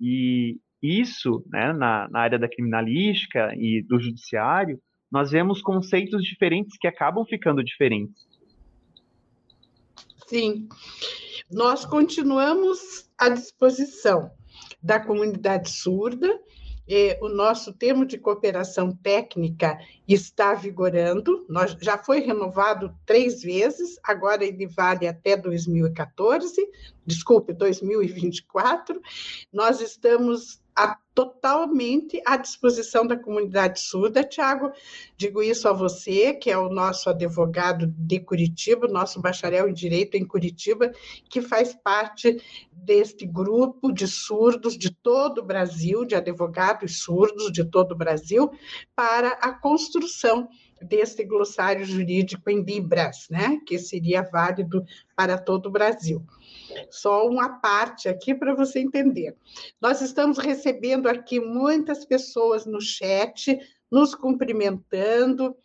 [0.00, 4.78] E isso, né, na, na área da criminalística e do judiciário,
[5.12, 8.29] nós vemos conceitos diferentes que acabam ficando diferentes.
[10.30, 10.68] Sim.
[11.50, 14.30] Nós continuamos à disposição
[14.80, 16.40] da comunidade surda.
[16.88, 23.98] É, o nosso termo de cooperação técnica está vigorando, nós, já foi renovado três vezes,
[24.04, 26.60] agora ele vale até 2014,
[27.10, 29.00] desculpe, 2024.
[29.52, 34.24] Nós estamos a, totalmente à disposição da comunidade surda.
[34.24, 34.72] Tiago,
[35.16, 40.16] digo isso a você, que é o nosso advogado de Curitiba, nosso bacharel em Direito
[40.16, 40.90] em Curitiba,
[41.28, 42.40] que faz parte
[42.72, 48.50] deste grupo de surdos de todo o Brasil, de advogados surdos de todo o Brasil,
[48.96, 50.48] para a construção
[50.80, 54.82] desse glossário jurídico em Libras, né, que seria válido
[55.14, 56.24] para todo o Brasil.
[56.90, 59.36] Só uma parte aqui para você entender.
[59.80, 63.58] Nós estamos recebendo aqui muitas pessoas no chat,
[63.90, 65.56] nos cumprimentando,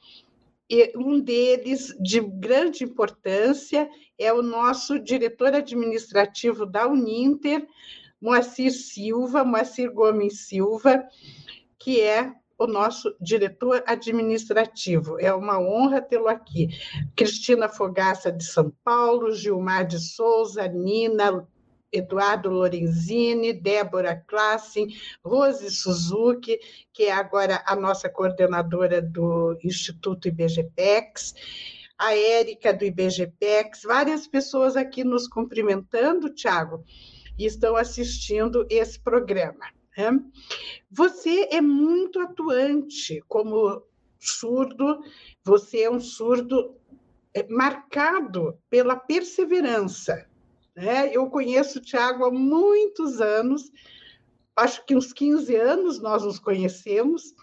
[0.70, 3.88] e um deles, de grande importância,
[4.18, 7.68] é o nosso diretor administrativo da Uninter,
[8.20, 11.04] Moacir Silva, Moacir Gomes Silva,
[11.78, 15.20] que é o nosso diretor administrativo.
[15.20, 16.70] É uma honra tê-lo aqui.
[17.16, 21.46] Cristina Fogaça de São Paulo, Gilmar de Souza, Nina,
[21.92, 24.88] Eduardo Lorenzini, Débora Klassen,
[25.24, 26.60] Rose Suzuki,
[26.94, 31.34] que é agora a nossa coordenadora do Instituto IBGPEX,
[31.98, 36.84] a Érica do IBGPEX, várias pessoas aqui nos cumprimentando, Tiago,
[37.38, 39.66] e estão assistindo esse programa.
[39.98, 40.20] Né?
[40.90, 43.84] Você é muito atuante como
[44.20, 45.02] surdo,
[45.44, 46.76] você é um surdo
[47.34, 50.28] é, marcado pela perseverança.
[50.76, 51.12] Né?
[51.14, 53.72] Eu conheço o Tiago há muitos anos,
[54.56, 57.34] acho que uns 15 anos nós nos conhecemos,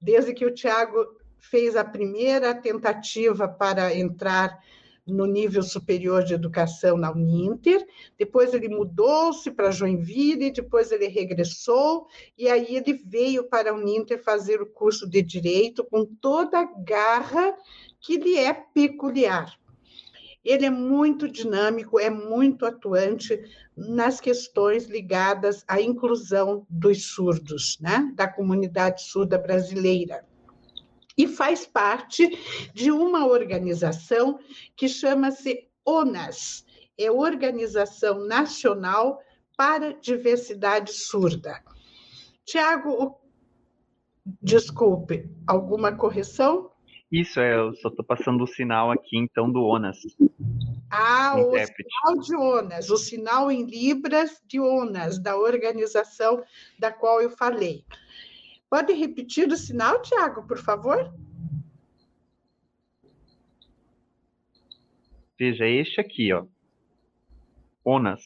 [0.00, 4.62] desde que o Tiago fez a primeira tentativa para entrar
[5.10, 7.86] no nível superior de educação na Uninter,
[8.18, 14.22] depois ele mudou-se para Joinville, depois ele regressou, e aí ele veio para a Uninter
[14.22, 17.54] fazer o curso de Direito com toda a garra
[18.00, 19.58] que lhe é peculiar.
[20.42, 23.38] Ele é muito dinâmico, é muito atuante
[23.76, 28.10] nas questões ligadas à inclusão dos surdos, né?
[28.14, 30.24] da comunidade surda brasileira
[31.20, 32.26] e faz parte
[32.72, 34.38] de uma organização
[34.74, 36.64] que chama-se ONAS,
[36.98, 39.20] é Organização Nacional
[39.54, 41.62] para Diversidade Surda.
[42.46, 43.20] Tiago,
[44.40, 46.70] desculpe, alguma correção?
[47.12, 49.98] Isso, é, eu só estou passando o sinal aqui, então, do ONAS.
[50.90, 56.42] Ah, o sinal de ONAS, o sinal em Libras de ONAS, da organização
[56.78, 57.84] da qual eu falei.
[58.70, 61.12] Pode repetir o sinal, Tiago, por favor?
[65.36, 66.46] Veja, este aqui, ó.
[67.84, 68.22] ONAS.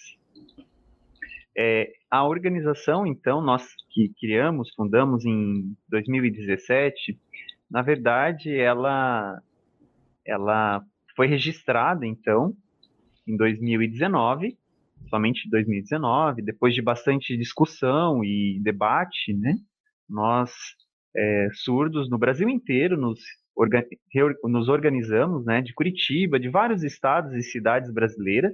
[1.57, 7.19] É, a organização, então, nós que criamos, fundamos em 2017,
[7.71, 9.41] na verdade, ela,
[10.27, 10.85] ela
[11.17, 12.55] foi registrada, então,
[13.27, 14.59] em 2019,
[15.09, 19.57] somente 2019, depois de bastante discussão e debate, né?
[20.09, 20.53] Nós,
[21.17, 23.21] é, surdos no Brasil inteiro, nos,
[24.45, 28.53] nos organizamos, né, de Curitiba, de vários estados e cidades brasileiras,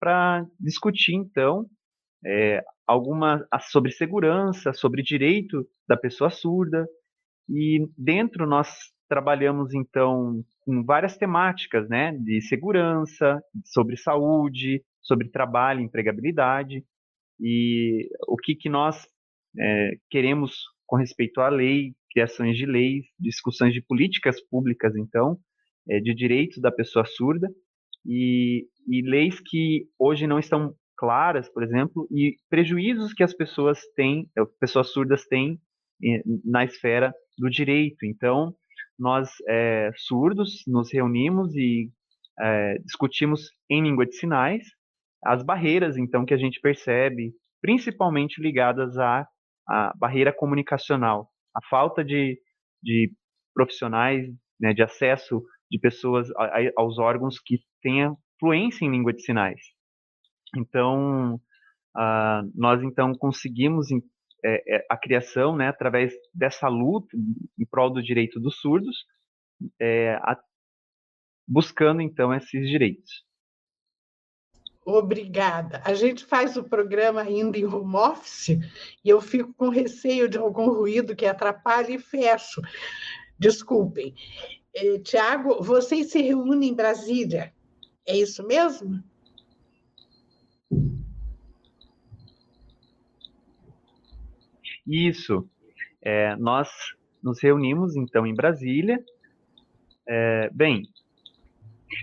[0.00, 1.66] para discutir, então,
[2.26, 2.62] é,
[3.70, 6.86] sobre segurança, sobre direito da pessoa surda,
[7.48, 8.68] e dentro nós
[9.08, 16.84] trabalhamos, então, com várias temáticas, né, de segurança, sobre saúde, sobre trabalho, empregabilidade,
[17.40, 19.06] e o que, que nós
[19.58, 25.38] é, queremos com respeito à lei, criações de leis, discussões de políticas públicas, então,
[25.88, 27.48] é, de direitos da pessoa surda,
[28.06, 33.80] e, e leis que hoje não estão claras, por exemplo, e prejuízos que as pessoas
[33.96, 35.58] têm, é, pessoas surdas têm
[36.04, 38.04] é, na esfera do direito.
[38.04, 38.54] Então,
[38.98, 41.90] nós é, surdos nos reunimos e
[42.40, 44.64] é, discutimos em língua de sinais
[45.24, 49.26] as barreiras, então, que a gente percebe, principalmente ligadas à
[49.68, 52.40] a barreira comunicacional, a falta de,
[52.82, 53.12] de
[53.54, 54.26] profissionais,
[54.60, 59.22] né, de acesso de pessoas a, a, aos órgãos que tenham fluência em língua de
[59.22, 59.60] sinais.
[60.56, 61.34] Então,
[61.96, 63.88] uh, nós então conseguimos
[64.44, 67.08] é, é, a criação, né, através dessa luta
[67.58, 69.06] em prol do direito dos surdos,
[69.80, 70.38] é, a,
[71.48, 73.23] buscando então esses direitos.
[74.84, 75.80] Obrigada.
[75.84, 78.50] A gente faz o programa ainda em home office
[79.02, 82.60] e eu fico com receio de algum ruído que atrapalhe e fecho.
[83.38, 84.14] Desculpem.
[84.74, 87.52] Eh, Tiago, vocês se reúnem em Brasília,
[88.06, 89.02] é isso mesmo?
[94.86, 95.48] Isso.
[96.02, 96.68] É, nós
[97.22, 99.02] nos reunimos, então, em Brasília.
[100.06, 100.86] É, bem,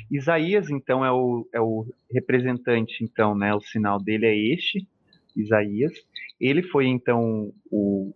[0.10, 3.54] Isaías, então, é o, é o representante, então, né?
[3.54, 4.88] O sinal dele é este,
[5.36, 5.94] Isaías.
[6.40, 8.14] Ele foi, então, o,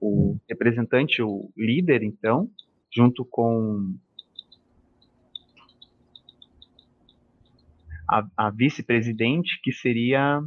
[0.00, 2.50] o representante, o líder, então,
[2.90, 3.94] junto com
[8.08, 10.42] a, a vice-presidente, que seria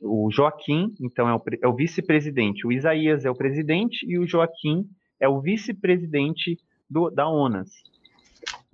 [0.00, 2.66] o Joaquim, então, é o, é o vice-presidente.
[2.66, 4.88] O Isaías é o presidente e o Joaquim
[5.22, 6.58] é o vice-presidente
[7.14, 7.70] da ONAS.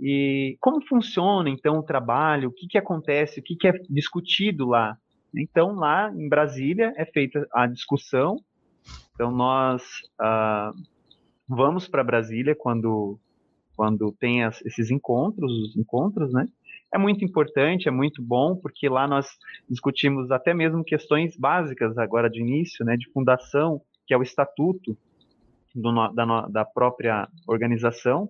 [0.00, 2.48] E como funciona, então, o trabalho?
[2.48, 3.38] O que, que acontece?
[3.38, 4.96] O que, que é discutido lá?
[5.36, 8.38] Então, lá em Brasília é feita a discussão.
[9.12, 9.82] Então, nós
[10.18, 10.72] ah,
[11.46, 13.18] vamos para Brasília quando,
[13.76, 16.48] quando tem as, esses encontros, os encontros, né?
[16.90, 19.28] É muito importante, é muito bom, porque lá nós
[19.68, 22.96] discutimos até mesmo questões básicas agora de início, né?
[22.96, 24.96] De fundação, que é o estatuto
[25.74, 28.28] do, da, da própria organização,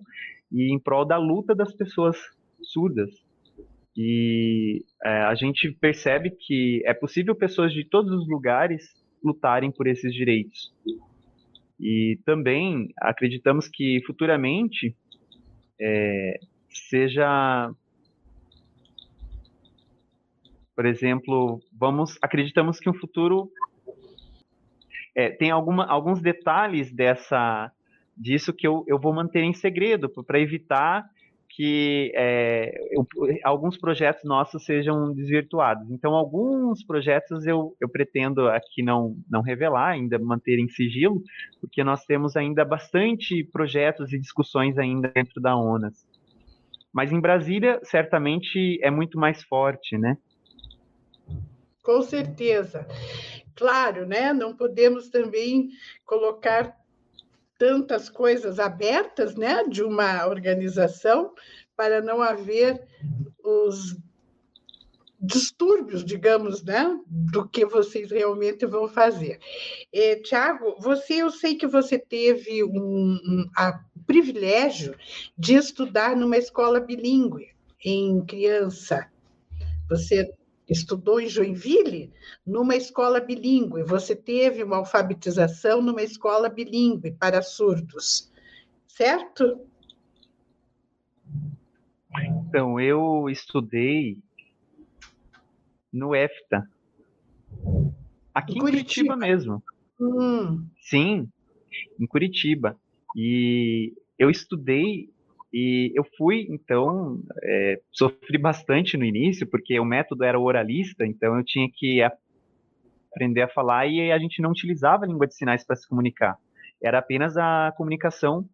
[0.51, 2.17] e em prol da luta das pessoas
[2.61, 3.09] surdas.
[3.95, 9.87] E é, a gente percebe que é possível pessoas de todos os lugares lutarem por
[9.87, 10.73] esses direitos.
[11.79, 14.95] E também acreditamos que futuramente
[15.79, 17.71] é, seja,
[20.75, 23.49] por exemplo, vamos acreditamos que um futuro
[25.19, 27.69] é, tem alguma, alguns detalhes dessa
[28.15, 31.05] disso que eu, eu vou manter em segredo para evitar
[31.49, 33.05] que é, eu,
[33.43, 35.91] alguns projetos nossos sejam desvirtuados.
[35.91, 41.21] Então, alguns projetos eu, eu pretendo aqui não, não revelar, ainda manter em sigilo,
[41.59, 46.07] porque nós temos ainda bastante projetos e discussões ainda dentro da ONAS.
[46.93, 50.17] Mas em Brasília, certamente é muito mais forte, né?
[51.83, 52.87] Com certeza.
[53.59, 54.31] Claro, né?
[54.31, 55.67] Não podemos também
[56.05, 56.79] colocar
[57.57, 61.33] tantas coisas abertas né, de uma organização
[61.75, 62.81] para não haver
[63.43, 63.97] os
[65.19, 69.37] distúrbios, digamos, né, do que vocês realmente vão fazer.
[69.91, 74.95] É, Tiago, você, eu sei que você teve um, um a, privilégio
[75.37, 77.49] de estudar numa escola bilíngue
[77.83, 79.05] em criança.
[79.89, 80.33] Você
[80.69, 82.13] estudou em Joinville
[82.45, 88.31] numa escola bilíngue, você teve uma alfabetização numa escola bilíngue para surdos,
[88.87, 89.59] certo?
[92.47, 94.17] Então, eu estudei
[95.91, 96.69] no EFTA,
[98.33, 99.63] aqui em Curitiba, Curitiba mesmo.
[99.99, 100.65] Hum.
[100.81, 101.27] Sim,
[101.99, 102.77] em Curitiba.
[103.15, 105.09] E eu estudei
[105.51, 111.37] e eu fui, então, é, sofri bastante no início, porque o método era oralista, então
[111.37, 112.01] eu tinha que
[113.11, 116.37] aprender a falar e a gente não utilizava a língua de sinais para se comunicar.
[116.81, 118.45] Era apenas a comunicação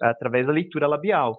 [0.00, 1.38] através da leitura labial.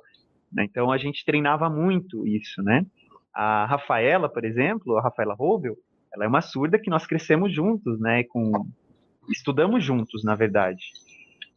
[0.52, 0.66] Né?
[0.66, 2.86] Então a gente treinava muito isso, né?
[3.34, 5.78] A Rafaela, por exemplo, a Rafaela Rovell,
[6.14, 8.24] ela é uma surda que nós crescemos juntos, né?
[8.24, 8.52] Com
[9.30, 10.84] estudamos juntos, na verdade.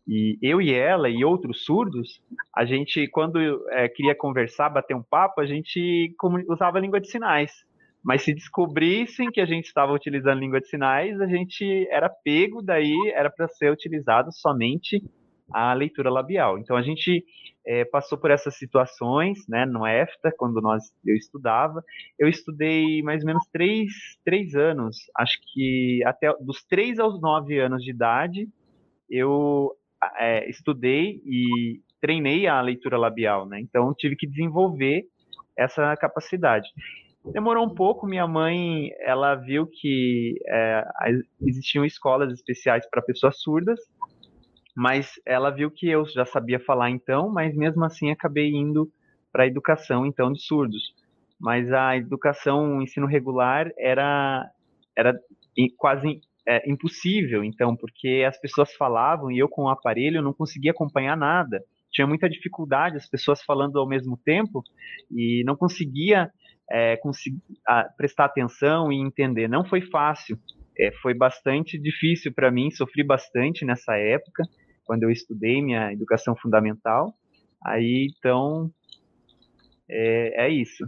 [0.09, 2.23] E eu e ela e outros surdos,
[2.57, 3.39] a gente, quando
[3.71, 6.17] é, queria conversar, bater um papo, a gente
[6.49, 7.53] usava língua de sinais.
[8.03, 12.63] Mas se descobrissem que a gente estava utilizando língua de sinais, a gente era pego,
[12.63, 15.03] daí era para ser utilizado somente
[15.53, 16.59] a leitura labial.
[16.59, 17.23] Então a gente
[17.67, 21.85] é, passou por essas situações, né, no EFTA, quando nós, eu estudava.
[22.19, 23.93] Eu estudei mais ou menos três,
[24.25, 28.49] três anos, acho que até dos três aos nove anos de idade,
[29.11, 29.75] eu
[30.19, 33.61] é, estudei e treinei a leitura labial, né?
[33.61, 35.05] Então tive que desenvolver
[35.57, 36.69] essa capacidade.
[37.33, 40.85] Demorou um pouco, minha mãe, ela viu que é,
[41.43, 43.81] existiam escolas especiais para pessoas surdas,
[44.75, 48.89] mas ela viu que eu já sabia falar então, mas mesmo assim acabei indo
[49.33, 50.95] para a educação então de surdos.
[51.41, 54.49] Mas a educação, o ensino regular era
[54.97, 55.17] era
[55.77, 60.71] quase é, impossível, então, porque as pessoas falavam e eu com o aparelho não conseguia
[60.71, 61.63] acompanhar nada.
[61.93, 64.63] Tinha muita dificuldade, as pessoas falando ao mesmo tempo
[65.11, 66.31] e não conseguia
[66.71, 69.47] é, consegui, a, prestar atenção e entender.
[69.47, 70.39] Não foi fácil,
[70.79, 74.43] é, foi bastante difícil para mim, sofri bastante nessa época,
[74.85, 77.13] quando eu estudei minha educação fundamental.
[77.63, 78.71] Aí, então,
[79.87, 80.85] é, é isso.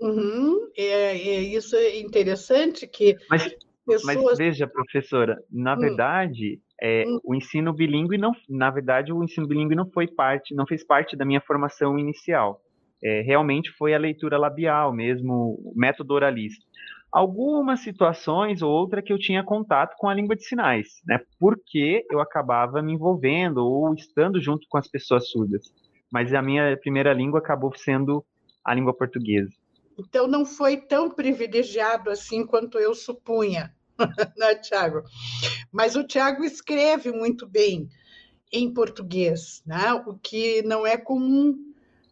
[0.00, 3.54] Uhum, é, é, isso é interessante que Mas
[3.90, 4.24] pessoas.
[4.24, 5.78] Mas veja, professora, na hum.
[5.78, 7.20] verdade, é, hum.
[7.24, 11.16] o ensino bilíngue não, na verdade, o ensino bilíngue não foi parte, não fez parte
[11.16, 12.60] da minha formação inicial.
[13.02, 16.64] É, realmente foi a leitura labial mesmo, o método oralista.
[17.10, 21.20] Algumas situações ou outra que eu tinha contato com a língua de sinais, né?
[21.40, 25.72] Porque eu acabava me envolvendo ou estando junto com as pessoas surdas.
[26.12, 28.24] Mas a minha primeira língua acabou sendo
[28.64, 29.50] a língua portuguesa.
[29.98, 33.74] Então, não foi tão privilegiado assim quanto eu supunha,
[34.36, 35.02] né, Tiago?
[35.70, 37.88] Mas o Tiago escreve muito bem
[38.52, 39.92] em português, né?
[40.06, 41.70] o que não é comum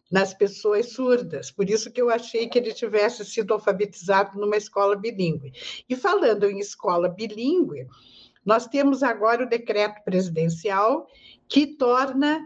[0.09, 1.51] nas pessoas surdas.
[1.51, 5.53] Por isso que eu achei que ele tivesse sido alfabetizado numa escola bilíngue.
[5.87, 7.87] E falando em escola bilíngue,
[8.43, 11.07] nós temos agora o decreto presidencial
[11.47, 12.41] que torna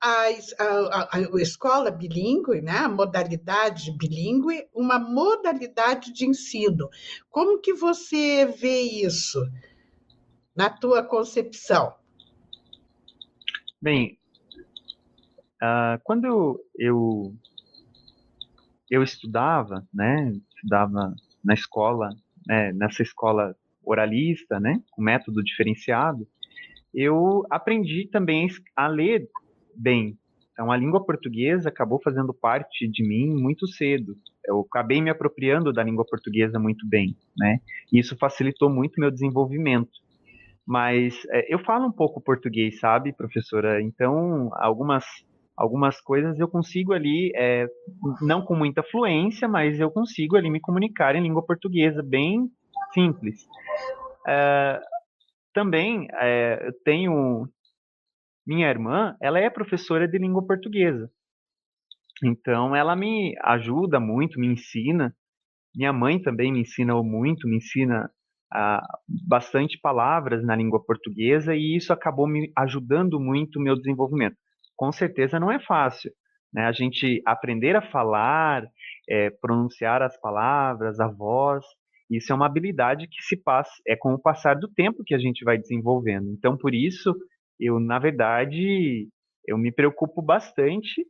[0.00, 0.28] a,
[0.58, 6.88] a, a, escola bilíngue, né, a modalidade bilíngue, uma modalidade de ensino.
[7.30, 9.40] Como que você vê isso
[10.56, 11.94] na tua concepção?
[13.80, 14.18] Bem,
[15.62, 17.34] uh, quando eu, eu,
[18.90, 22.10] eu estudava, né, estudava na escola,
[22.46, 26.26] né, nessa escola oralista, né, com método diferenciado,
[26.92, 29.28] eu aprendi também a ler
[29.76, 30.16] bem.
[30.52, 34.14] Então, a língua portuguesa acabou fazendo parte de mim muito cedo.
[34.46, 37.58] Eu acabei me apropriando da língua portuguesa muito bem, né?
[37.92, 39.90] Isso facilitou muito meu desenvolvimento.
[40.66, 43.80] Mas é, eu falo um pouco português, sabe, professora?
[43.80, 45.04] Então, algumas
[45.56, 47.68] algumas coisas eu consigo ali, é,
[48.22, 52.50] não com muita fluência, mas eu consigo ali me comunicar em língua portuguesa, bem
[52.94, 53.46] simples.
[54.26, 54.80] É,
[55.52, 57.46] também é, tenho
[58.46, 61.10] minha irmã, ela é professora de língua portuguesa.
[62.22, 65.14] Então, ela me ajuda muito, me ensina.
[65.74, 68.10] Minha mãe também me ensina muito, me ensina
[68.52, 74.36] ah, bastante palavras na língua portuguesa e isso acabou me ajudando muito o meu desenvolvimento.
[74.76, 76.10] Com certeza não é fácil,
[76.52, 76.66] né?
[76.66, 78.64] A gente aprender a falar,
[79.08, 81.64] é, pronunciar as palavras, a voz,
[82.10, 85.18] isso é uma habilidade que se passa, é com o passar do tempo que a
[85.18, 86.28] gente vai desenvolvendo.
[86.32, 87.14] Então, por isso,
[87.60, 89.08] eu, na verdade,
[89.46, 91.06] eu me preocupo bastante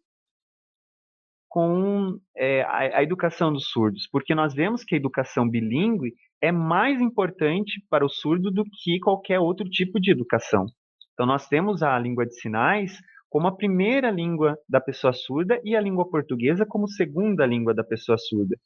[1.49, 6.53] com é, a, a, educação dos surdos, porque nós vemos que a educação bilíngue é
[6.53, 10.67] mais importante para o surdo do que qualquer outro tipo de educação.
[11.13, 12.99] Então, nós temos a língua de sinais
[13.29, 17.85] como a primeira língua da pessoa surda e a língua portuguesa como segunda língua da
[17.85, 18.57] pessoa surda.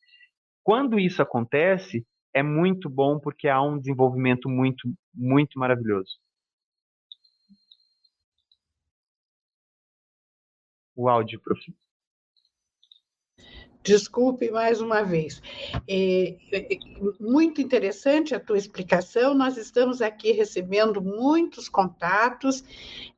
[0.62, 6.23] Quando isso acontece, é muito bom porque há um desenvolvimento muito, muito maravilhoso.
[10.97, 11.74] O áudio, professor.
[13.84, 15.42] Desculpe mais uma vez.
[15.86, 16.78] É, é,
[17.20, 19.34] muito interessante a tua explicação.
[19.34, 22.64] Nós estamos aqui recebendo muitos contatos.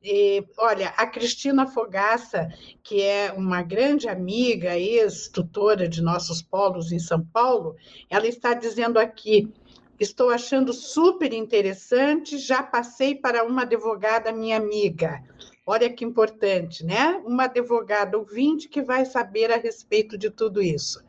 [0.03, 2.49] É, olha, a Cristina Fogaça,
[2.83, 7.77] que é uma grande amiga, ex-tutora de nossos polos em São Paulo,
[8.09, 9.49] ela está dizendo aqui.
[9.97, 12.37] Estou achando super interessante.
[12.37, 15.23] Já passei para uma advogada, minha amiga.
[15.69, 17.21] Olha que importante, né?
[17.25, 21.03] Uma advogada ouvinte que vai saber a respeito de tudo isso.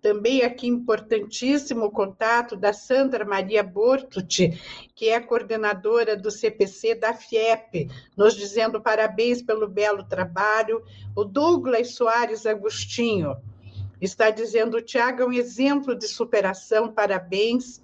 [0.00, 4.56] Também aqui importantíssimo o contato da Sandra Maria Bortucci,
[4.94, 10.84] que é coordenadora do CPC da FIEP, nos dizendo parabéns pelo belo trabalho.
[11.16, 13.36] O Douglas Soares Agostinho
[14.00, 17.82] está dizendo: Tiago é um exemplo de superação, parabéns.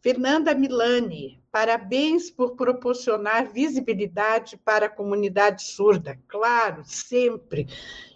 [0.00, 6.18] Fernanda Milani, parabéns por proporcionar visibilidade para a comunidade surda.
[6.28, 7.66] Claro, sempre.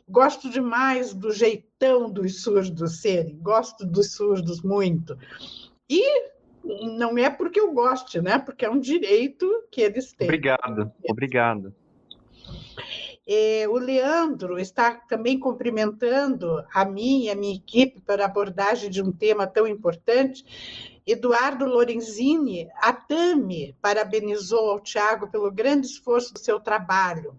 [0.06, 5.16] Gosto demais do jeitão dos surdos serem, gosto dos surdos muito.
[5.88, 6.02] E
[6.98, 8.38] não é porque eu goste, né?
[8.38, 10.26] Porque é um direito que eles têm.
[10.26, 11.74] Obrigado, obrigado.
[13.26, 18.90] É, o Leandro está também cumprimentando a mim e a minha equipe para a abordagem
[18.90, 20.44] de um tema tão importante.
[21.06, 27.34] Eduardo Lorenzini, a Tami, parabenizou ao Tiago pelo grande esforço do seu trabalho.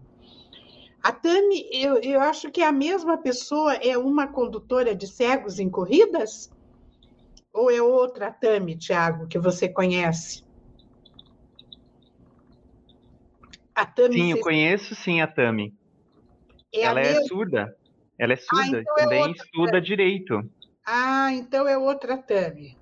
[1.02, 5.70] A Tami, eu, eu acho que a mesma pessoa é uma condutora de cegos em
[5.70, 6.50] corridas?
[7.52, 10.44] Ou é outra Tami, Tiago, que você conhece?
[13.74, 15.74] A Tami, sim, eu conheço sim a Tami.
[16.74, 17.76] É Ela a é surda.
[18.18, 20.40] Ela é ah, surda, ah, então também é estuda direito.
[20.84, 22.81] Ah, então é outra Tami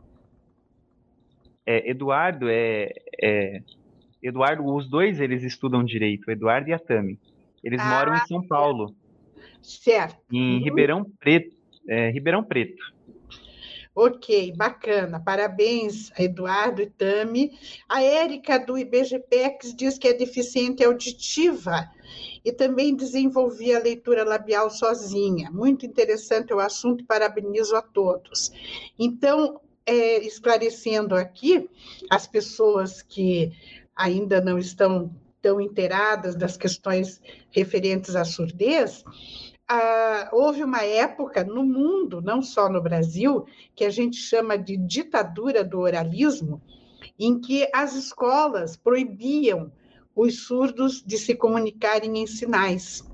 [1.70, 2.90] é, Eduardo é,
[3.22, 3.62] é,
[4.20, 7.18] Eduardo, os dois eles estudam direito, Eduardo e a Tami.
[7.62, 8.94] Eles ah, moram em São Paulo.
[9.62, 10.18] Certo.
[10.32, 10.64] Em uhum.
[10.64, 11.54] Ribeirão Preto,
[11.88, 12.82] é, Ribeirão Preto.
[13.94, 15.20] Ok, bacana.
[15.20, 17.52] Parabéns, Eduardo e Tami.
[17.88, 21.88] A Érica do IBGPEX diz que é deficiente auditiva
[22.44, 25.50] e também desenvolvia a leitura labial sozinha.
[25.50, 28.50] Muito interessante o assunto, parabenizo a todos.
[28.98, 29.60] Então,
[29.90, 31.68] é, esclarecendo aqui
[32.08, 33.52] as pessoas que
[33.94, 35.10] ainda não estão
[35.42, 37.20] tão inteiradas das questões
[37.50, 39.04] referentes à surdez,
[39.68, 44.76] ah, houve uma época no mundo, não só no Brasil, que a gente chama de
[44.76, 46.60] ditadura do oralismo,
[47.18, 49.72] em que as escolas proibiam
[50.14, 53.04] os surdos de se comunicarem em sinais.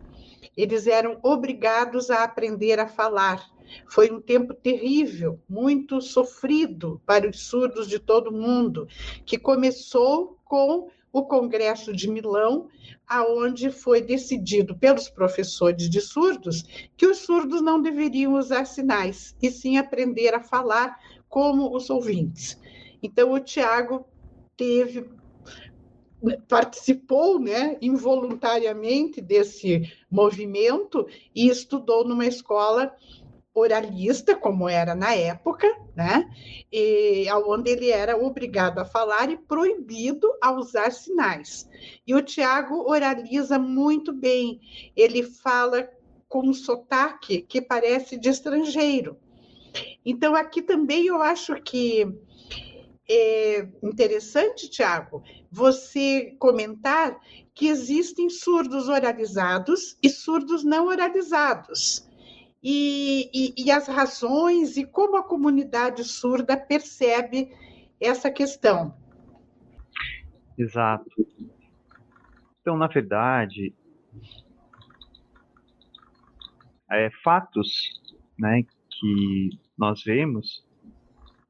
[0.57, 3.56] eles eram obrigados a aprender a falar.
[3.87, 8.89] Foi um tempo terrível, muito sofrido para os surdos de todo o mundo,
[9.25, 12.69] que começou com o Congresso de Milão,
[13.07, 16.63] aonde foi decidido pelos professores de surdos
[16.97, 20.99] que os surdos não deveriam usar sinais, e sim aprender a falar
[21.29, 22.59] como os ouvintes.
[23.03, 24.07] Então, o Tiago
[24.57, 25.09] teve
[26.49, 32.95] participou né, involuntariamente desse movimento e estudou numa escola
[33.59, 36.31] oralista, como era na época, né?
[36.71, 41.69] E onde ele era obrigado a falar e proibido a usar sinais.
[42.07, 44.61] E o Tiago oraliza muito bem.
[44.95, 45.89] Ele fala
[46.29, 49.19] com um sotaque que parece de estrangeiro.
[50.05, 52.07] Então aqui também eu acho que
[53.09, 57.19] é interessante, Tiago, você comentar
[57.55, 62.07] que existem surdos oralizados e surdos não oralizados.
[62.69, 67.55] E, e, e, as razões e como a comunidade surda percebe
[68.01, 68.93] essa questão.
[70.59, 71.09] Exato.
[72.61, 73.73] Então, na verdade,
[76.91, 78.03] é, fatos
[78.37, 80.67] né, que nós vemos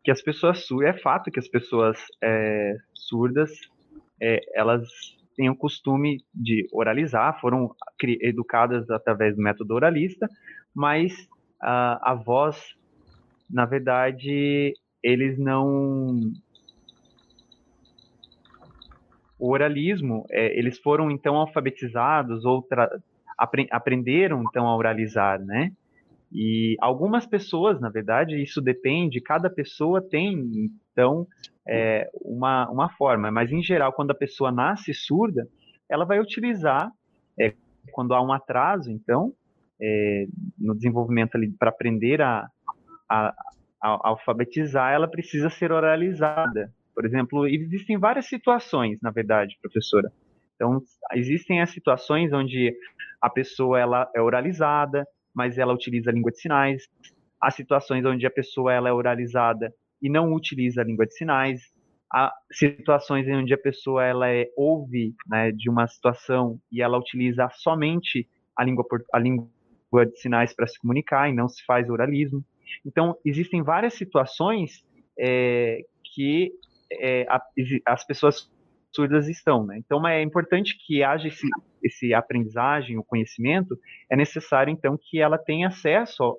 [0.04, 3.50] que as pessoas é fato que as pessoas é, surdas,
[4.20, 4.86] é, elas
[5.34, 7.74] têm o costume de oralizar, foram
[8.20, 10.28] educadas através do método oralista,
[10.76, 11.26] mas
[11.58, 12.76] a, a voz,
[13.50, 16.20] na verdade, eles não.
[19.38, 22.66] O oralismo, é, eles foram então alfabetizados ou
[23.38, 25.72] apre aprenderam então a oralizar, né?
[26.30, 31.26] E algumas pessoas, na verdade, isso depende, cada pessoa tem, então,
[31.66, 35.46] é, uma, uma forma, mas em geral, quando a pessoa nasce surda,
[35.88, 36.90] ela vai utilizar,
[37.38, 37.54] é,
[37.92, 39.32] quando há um atraso, então,
[39.80, 40.26] é,
[40.58, 42.48] no desenvolvimento ali para aprender a,
[43.08, 43.34] a,
[43.82, 46.72] a, alfabetizar, ela precisa ser oralizada.
[46.94, 50.10] Por exemplo, existem várias situações, na verdade, professora.
[50.54, 50.80] Então,
[51.12, 52.74] existem as situações onde
[53.20, 56.84] a pessoa ela é oralizada, mas ela utiliza a língua de sinais.
[57.42, 61.60] Há situações onde a pessoa ela é oralizada e não utiliza a língua de sinais.
[62.10, 67.48] Há situações onde a pessoa ela é, ouve né, de uma situação e ela utiliza
[67.52, 69.46] somente a língua, a língua
[69.92, 72.44] de sinais para se comunicar e não se faz oralismo.
[72.84, 74.84] Então, existem várias situações
[75.18, 76.52] é, que
[76.92, 77.40] é, a,
[77.86, 78.50] as pessoas
[78.94, 79.64] surdas estão.
[79.64, 79.78] Né?
[79.78, 81.46] Então, é importante que haja esse,
[81.82, 83.78] esse aprendizagem, o conhecimento,
[84.10, 86.38] é necessário, então, que ela tenha acesso ao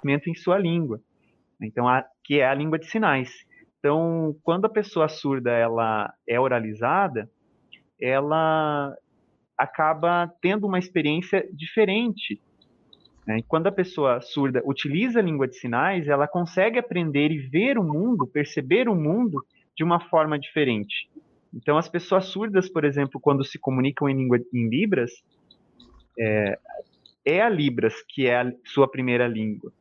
[0.00, 1.00] conhecimento em sua língua.
[1.60, 3.30] Então, a, que é a língua de sinais.
[3.78, 7.30] Então, quando a pessoa surda ela é oralizada,
[8.00, 8.94] ela
[9.58, 12.40] acaba tendo uma experiência diferente.
[13.26, 13.38] Né?
[13.38, 17.76] E quando a pessoa surda utiliza a língua de sinais, ela consegue aprender e ver
[17.76, 19.44] o mundo, perceber o mundo
[19.76, 21.10] de uma forma diferente.
[21.52, 25.10] Então, as pessoas surdas, por exemplo, quando se comunicam em língua em libras,
[26.18, 26.58] é,
[27.24, 29.72] é a libras que é a sua primeira língua.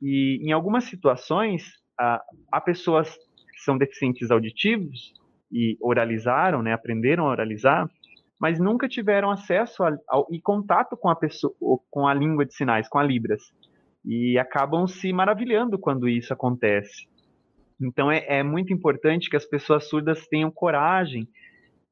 [0.00, 3.12] E em algumas situações, há, pessoas
[3.52, 5.12] que são deficientes auditivos
[5.50, 7.90] e oralizaram, né, aprenderam a oralizar,
[8.38, 11.54] mas nunca tiveram acesso a, ao, e contato com a pessoa,
[11.90, 13.52] com a língua de sinais, com a libras,
[14.04, 17.08] e acabam se maravilhando quando isso acontece.
[17.80, 21.28] Então é, é muito importante que as pessoas surdas tenham coragem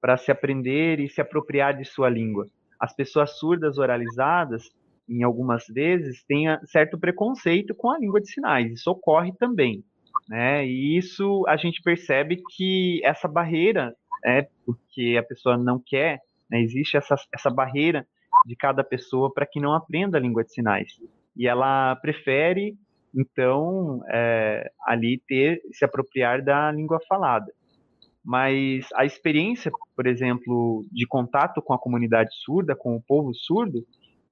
[0.00, 2.46] para se aprender e se apropriar de sua língua.
[2.78, 4.70] As pessoas surdas oralizadas,
[5.08, 8.70] em algumas vezes, têm certo preconceito com a língua de sinais.
[8.72, 9.82] Isso ocorre também.
[10.28, 10.66] Né?
[10.66, 13.94] E isso a gente percebe que essa barreira,
[14.24, 16.20] é porque a pessoa não quer,
[16.50, 16.60] né?
[16.60, 18.06] existe essa, essa barreira
[18.44, 20.92] de cada pessoa para que não aprenda a língua de sinais.
[21.36, 22.76] E ela prefere
[23.16, 27.50] então, é, ali ter, se apropriar da língua falada.
[28.22, 33.86] Mas a experiência, por exemplo, de contato com a comunidade surda, com o povo surdo,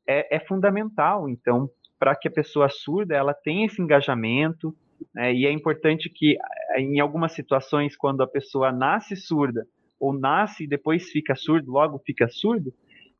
[0.06, 1.28] é, é fundamental.
[1.28, 4.74] Então, para que a pessoa surda ela tenha esse engajamento,
[5.14, 6.36] né, e é importante que,
[6.76, 9.66] em algumas situações, quando a pessoa nasce surda,
[9.98, 12.72] ou nasce e depois fica surdo, logo fica surdo,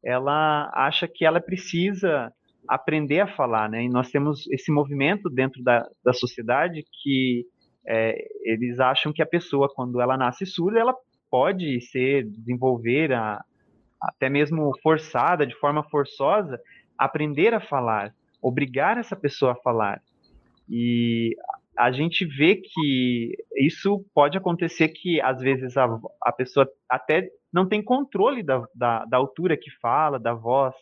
[0.02, 2.32] ela acha que ela precisa
[2.68, 3.84] aprender a falar, né?
[3.84, 7.46] E nós temos esse movimento dentro da, da sociedade que
[7.86, 10.94] é, eles acham que a pessoa, quando ela nasce surda, ela
[11.30, 13.44] pode ser, desenvolver, a,
[14.00, 16.60] até mesmo forçada, de forma forçosa,
[16.96, 20.00] aprender a falar, obrigar essa pessoa a falar.
[20.68, 21.36] E
[21.76, 25.86] a gente vê que isso pode acontecer que, às vezes, a,
[26.22, 30.74] a pessoa até não tem controle da, da, da altura que fala, da voz,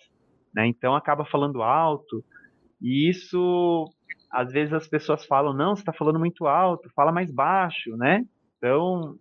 [0.54, 0.66] né?
[0.66, 2.24] Então acaba falando alto,
[2.80, 3.84] e isso
[4.30, 8.24] às vezes as pessoas falam, não, você está falando muito alto, fala mais baixo, né?
[8.56, 9.16] Então,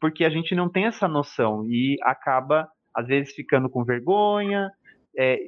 [0.00, 4.70] porque a gente não tem essa noção e acaba às vezes ficando com vergonha,
[5.18, 5.38] é,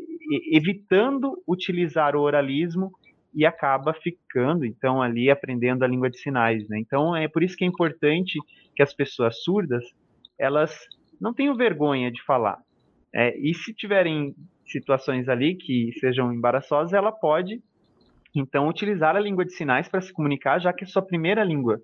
[0.53, 2.91] evitando utilizar o oralismo
[3.37, 6.79] e acaba ficando, então, ali aprendendo a língua de sinais, né?
[6.79, 8.39] Então, é por isso que é importante
[8.75, 9.85] que as pessoas surdas,
[10.39, 10.75] elas
[11.21, 12.59] não tenham vergonha de falar.
[13.15, 14.35] É, e se tiverem
[14.67, 17.61] situações ali que sejam embaraçosas, ela pode,
[18.35, 21.79] então, utilizar a língua de sinais para se comunicar, já que é sua primeira língua.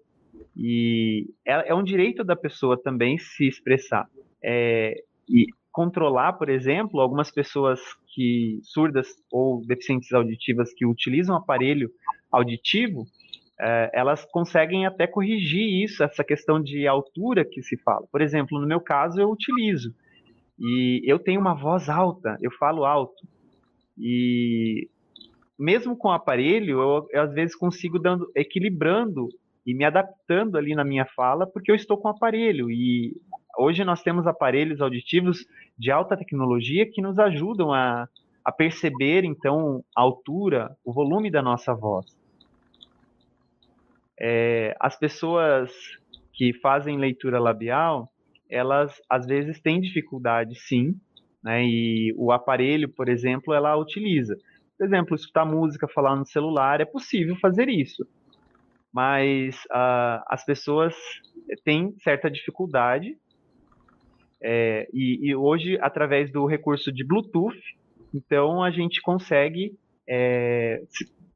[0.56, 4.08] E é, é um direito da pessoa também se expressar.
[4.42, 4.94] É,
[5.28, 7.80] e controlar, por exemplo, algumas pessoas
[8.14, 11.90] que surdas ou deficientes auditivas que utilizam aparelho
[12.30, 13.06] auditivo,
[13.60, 18.06] é, elas conseguem até corrigir isso, essa questão de altura que se fala.
[18.10, 19.94] Por exemplo, no meu caso, eu utilizo.
[20.58, 23.26] E eu tenho uma voz alta, eu falo alto.
[23.98, 24.88] E
[25.58, 29.28] mesmo com o aparelho, eu, eu às vezes consigo dando, equilibrando
[29.66, 32.70] e me adaptando ali na minha fala, porque eu estou com o aparelho.
[32.70, 33.14] E
[33.58, 35.46] hoje nós temos aparelhos auditivos
[35.78, 38.08] de alta tecnologia que nos ajudam a,
[38.44, 42.06] a perceber, então, a altura, o volume da nossa voz.
[44.18, 45.70] É, as pessoas
[46.32, 48.10] que fazem leitura labial,
[48.48, 50.94] elas às vezes têm dificuldade, sim,
[51.42, 51.64] né?
[51.64, 54.38] E o aparelho, por exemplo, ela utiliza.
[54.78, 58.06] Por exemplo, escutar música, falar no celular, é possível fazer isso.
[58.92, 60.94] Mas uh, as pessoas
[61.64, 63.16] têm certa dificuldade
[64.42, 67.56] é, e, e, hoje, através do recurso de Bluetooth,
[68.12, 69.76] então a gente consegue
[70.08, 70.82] é,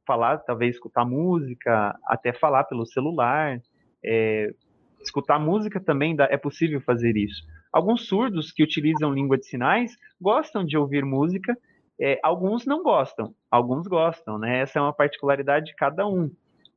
[0.05, 3.61] falar, talvez escutar música, até falar pelo celular.
[4.03, 4.53] É,
[5.01, 7.43] escutar música também dá, é possível fazer isso.
[7.71, 11.57] Alguns surdos que utilizam língua de sinais gostam de ouvir música,
[11.99, 14.59] é, alguns não gostam, alguns gostam, né?
[14.59, 16.29] Essa é uma particularidade de cada um.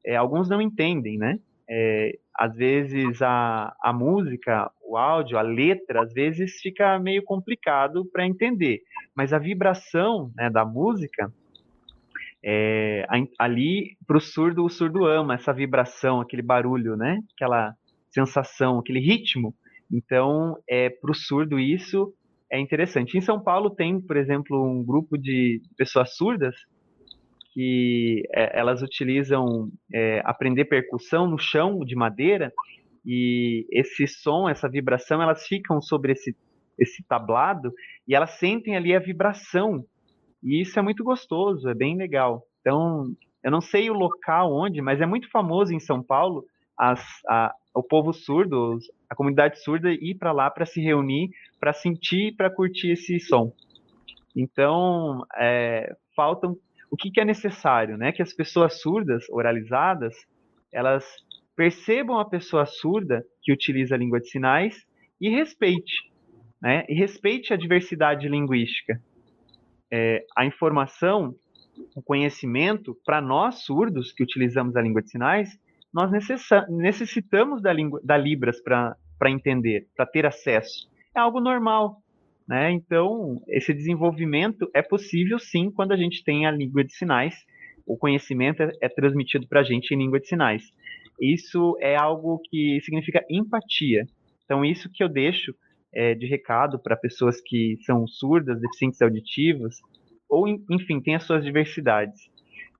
[0.04, 1.38] É, alguns não entendem, né?
[1.72, 8.04] É, às vezes a, a música, o áudio, a letra, às vezes fica meio complicado
[8.06, 8.80] para entender,
[9.14, 11.32] mas a vibração né, da música,
[12.42, 13.06] é,
[13.38, 17.20] ali para o surdo, o surdo ama essa vibração, aquele barulho, né?
[17.34, 17.74] Aquela
[18.10, 19.54] sensação, aquele ritmo.
[19.92, 22.12] Então, é, para o surdo isso
[22.50, 23.16] é interessante.
[23.16, 26.56] Em São Paulo tem, por exemplo, um grupo de pessoas surdas
[27.52, 32.52] que é, elas utilizam é, aprender percussão no chão de madeira
[33.04, 36.36] e esse som, essa vibração, elas ficam sobre esse,
[36.78, 37.72] esse tablado
[38.06, 39.84] e elas sentem ali a vibração.
[40.42, 42.42] E isso é muito gostoso, é bem legal.
[42.60, 46.44] Então, eu não sei o local onde, mas é muito famoso em São Paulo
[46.76, 48.78] as, a, o povo surdo,
[49.08, 53.52] a comunidade surda ir para lá para se reunir, para sentir, para curtir esse som.
[54.36, 56.56] Então, é, faltam
[56.90, 58.12] o que, que é necessário, né?
[58.12, 60.14] Que as pessoas surdas, oralizadas,
[60.72, 61.04] elas
[61.56, 64.86] percebam a pessoa surda que utiliza a língua de sinais
[65.20, 66.10] e respeite,
[66.60, 66.84] né?
[66.88, 69.00] E respeite a diversidade linguística.
[69.92, 71.34] É, a informação,
[71.94, 75.58] o conhecimento, para nós surdos que utilizamos a língua de sinais,
[75.92, 76.10] nós
[76.68, 80.88] necessitamos da, língua, da Libras para entender, para ter acesso.
[81.14, 81.99] É algo normal.
[82.50, 82.72] Né?
[82.72, 87.32] Então, esse desenvolvimento é possível sim quando a gente tem a língua de sinais,
[87.86, 90.64] o conhecimento é, é transmitido para a gente em língua de sinais.
[91.20, 94.04] Isso é algo que significa empatia.
[94.44, 95.54] Então, isso que eu deixo
[95.94, 99.76] é, de recado para pessoas que são surdas, deficientes auditivas,
[100.28, 102.20] ou, enfim, têm as suas diversidades.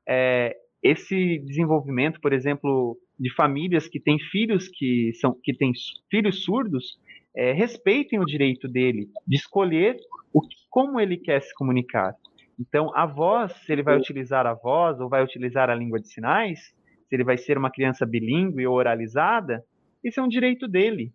[0.09, 5.71] É, esse desenvolvimento, por exemplo, de famílias que têm filhos que são que têm
[6.11, 6.99] filhos surdos,
[7.35, 9.97] é, respeitem o direito dele de escolher
[10.33, 12.14] o que, como ele quer se comunicar.
[12.59, 16.09] Então, a voz, se ele vai utilizar a voz ou vai utilizar a língua de
[16.09, 16.61] sinais,
[17.09, 19.64] se ele vai ser uma criança bilíngue ou oralizada,
[20.05, 21.11] isso é um direito dele.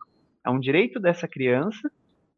[0.46, 1.90] É um direito dessa criança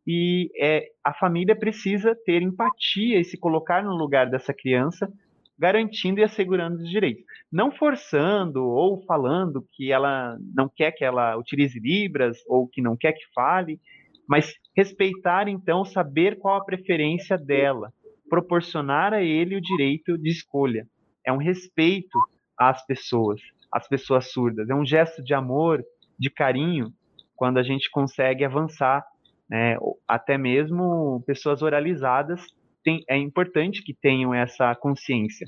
[0.06, 5.12] e é, a família precisa ter empatia e se colocar no lugar dessa criança
[5.58, 7.24] garantindo e assegurando os direitos.
[7.52, 12.96] Não forçando ou falando que ela não quer que ela utilize Libras ou que não
[12.96, 13.80] quer que fale,
[14.28, 17.92] mas respeitar, então, saber qual a preferência dela,
[18.30, 20.86] proporcionar a ele o direito de escolha.
[21.26, 22.20] É um respeito
[22.58, 23.42] às pessoas,
[23.72, 24.70] às pessoas surdas.
[24.70, 25.84] É um gesto de amor,
[26.20, 26.92] de carinho,
[27.36, 29.04] quando a gente consegue avançar.
[29.50, 29.78] Né?
[30.08, 32.46] Até mesmo pessoas oralizadas
[32.88, 35.46] tem, é importante que tenham essa consciência.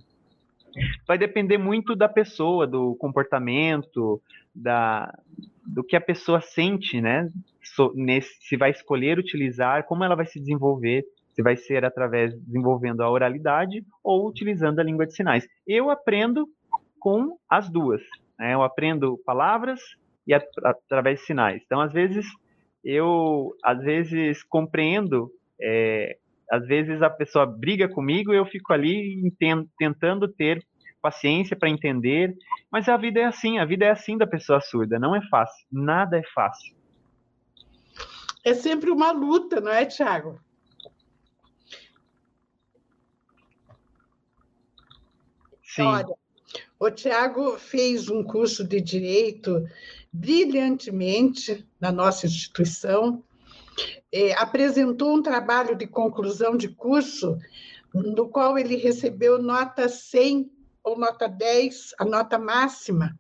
[1.08, 4.22] Vai depender muito da pessoa, do comportamento,
[4.54, 5.18] da,
[5.66, 7.30] do que a pessoa sente, né?
[7.64, 12.38] So, nesse, se vai escolher utilizar, como ela vai se desenvolver, se vai ser através
[12.42, 15.48] desenvolvendo a oralidade ou utilizando a língua de sinais.
[15.66, 16.46] Eu aprendo
[17.00, 18.02] com as duas.
[18.38, 18.54] Né?
[18.54, 19.80] Eu aprendo palavras
[20.28, 21.62] e através de sinais.
[21.66, 22.26] Então, às vezes
[22.84, 25.32] eu, às vezes compreendo,
[25.62, 26.18] é,
[26.52, 29.34] às vezes a pessoa briga comigo e eu fico ali
[29.78, 30.66] tentando ter
[31.02, 32.36] paciência para entender,
[32.72, 35.66] mas a vida é assim, a vida é assim da pessoa surda, não é fácil,
[35.72, 36.76] nada é fácil.
[38.44, 40.40] É sempre uma luta, não é, Tiago?
[45.64, 45.84] Sim.
[45.84, 46.16] Olha,
[46.80, 49.66] o Tiago fez um curso de direito
[50.12, 53.24] brilhantemente na nossa instituição,
[54.12, 57.38] é, apresentou um trabalho de conclusão de curso,
[57.94, 60.52] no qual ele recebeu nota 100
[60.84, 63.18] ou nota 10, a nota máxima,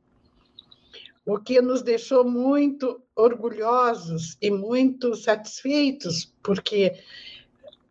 [1.26, 6.93] o que nos deixou muito orgulhosos e muito satisfeitos, porque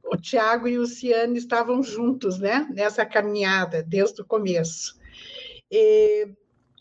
[0.05, 4.99] o Tiago e o Ciane estavam juntos né, nessa caminhada desde o começo.
[5.71, 6.29] E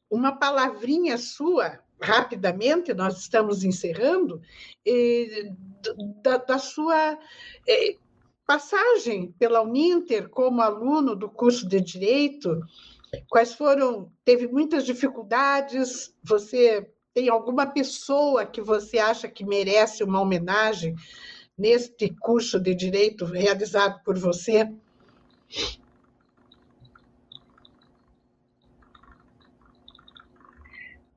[0.09, 4.41] uma palavrinha sua, rapidamente, nós estamos encerrando,
[4.85, 5.51] e,
[6.21, 7.17] da, da, sua
[7.67, 7.95] é,
[8.45, 12.61] passagem pela Uninter como aluno do curso de Direito,
[13.29, 20.21] quais foram, teve muitas dificuldades, você tem alguma pessoa que você acha que merece uma
[20.21, 20.95] homenagem
[21.57, 24.71] neste curso de Direito realizado por você?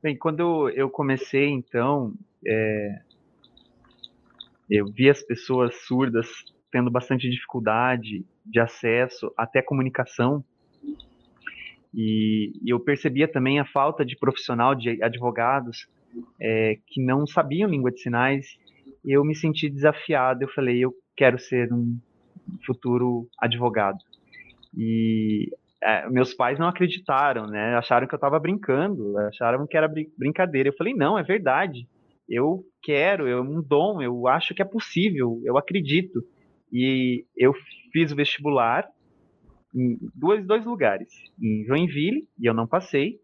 [0.02, 2.14] Bem, quando eu comecei, então,
[2.46, 3.00] é,
[4.70, 6.26] eu vi as pessoas surdas
[6.72, 10.42] tendo bastante dificuldade de acesso até comunicação.
[11.92, 15.86] E, e eu percebia também a falta de profissional, de advogados,
[16.40, 18.58] é, que não sabiam língua de sinais.
[19.04, 20.44] Eu me senti desafiado.
[20.44, 21.98] Eu falei, eu quero ser um
[22.64, 23.98] futuro advogado.
[24.74, 25.50] E
[25.82, 27.74] é, meus pais não acreditaram, né?
[27.76, 30.68] Acharam que eu estava brincando, acharam que era brincadeira.
[30.68, 31.88] Eu falei, não, é verdade.
[32.28, 36.22] Eu quero, é um dom, eu acho que é possível, eu acredito.
[36.72, 37.52] E eu
[37.92, 38.86] fiz o vestibular
[39.74, 41.08] em dois, dois lugares,
[41.40, 43.18] em Joinville, e eu não passei,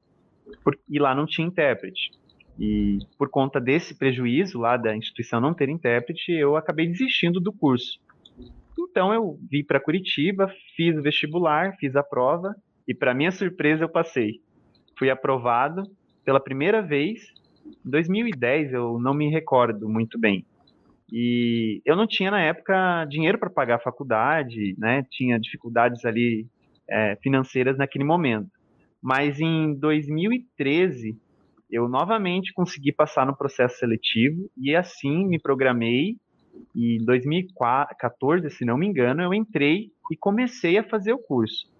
[0.64, 2.10] por, e lá não tinha intérprete.
[2.58, 7.52] E por conta desse prejuízo lá da instituição não ter intérprete, eu acabei desistindo do
[7.52, 8.00] curso.
[8.78, 12.54] Então eu vim para Curitiba, fiz o vestibular, fiz a prova,
[12.86, 14.40] e para minha surpresa eu passei.
[14.98, 15.82] Fui aprovado
[16.24, 17.20] pela primeira vez
[17.84, 20.44] em 2010, eu não me recordo muito bem.
[21.12, 25.04] E eu não tinha na época dinheiro para pagar a faculdade, né?
[25.10, 26.46] Tinha dificuldades ali
[26.88, 28.50] é, financeiras naquele momento.
[29.00, 31.16] Mas em 2013
[31.70, 36.16] eu novamente consegui passar no processo seletivo e assim me programei.
[36.74, 41.70] E em 2014, se não me engano, eu entrei e comecei a fazer o curso.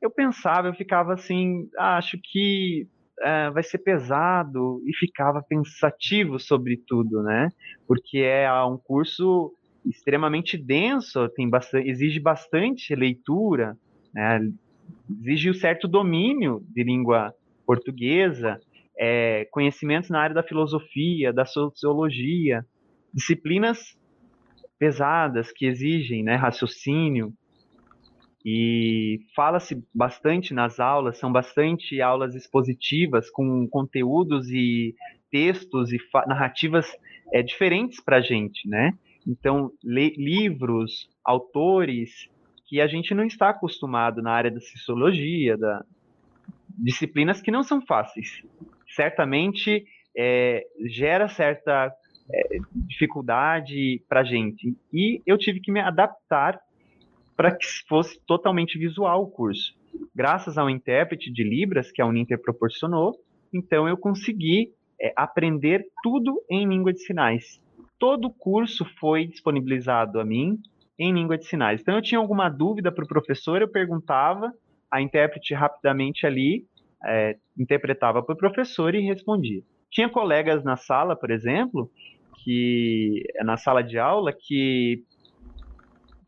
[0.00, 2.86] Eu pensava, eu ficava assim, ah, acho que
[3.20, 7.48] é, vai ser pesado e ficava pensativo sobre tudo, né?
[7.86, 9.52] Porque é um curso
[9.84, 13.76] extremamente denso, tem bastante, exige bastante leitura,
[14.14, 14.40] né?
[15.20, 17.34] exige um certo domínio de língua
[17.66, 18.60] portuguesa,
[18.98, 22.64] é, conhecimentos na área da filosofia, da sociologia,
[23.12, 23.96] disciplinas
[24.82, 27.32] pesadas que exigem né, raciocínio,
[28.44, 34.92] e fala-se bastante nas aulas, são bastante aulas expositivas com conteúdos e
[35.30, 36.90] textos e narrativas
[37.32, 38.92] é, diferentes para a gente, né?
[39.24, 42.28] Então, livros, autores
[42.66, 45.84] que a gente não está acostumado na área da sociologia, da
[46.76, 48.42] disciplinas que não são fáceis.
[48.96, 49.84] Certamente
[50.16, 51.94] é, gera certa
[52.30, 54.76] é, dificuldade para gente.
[54.92, 56.60] E eu tive que me adaptar
[57.36, 59.74] para que fosse totalmente visual o curso.
[60.14, 63.14] Graças ao intérprete de Libras que a Uninter proporcionou,
[63.52, 67.60] então eu consegui é, aprender tudo em língua de sinais.
[67.98, 70.58] Todo o curso foi disponibilizado a mim
[70.98, 71.80] em língua de sinais.
[71.80, 74.52] Então eu tinha alguma dúvida para o professor, eu perguntava,
[74.90, 76.66] a intérprete rapidamente ali
[77.04, 79.62] é, interpretava para o professor e respondia.
[79.92, 81.90] Tinha colegas na sala, por exemplo,
[82.42, 85.04] que na sala de aula que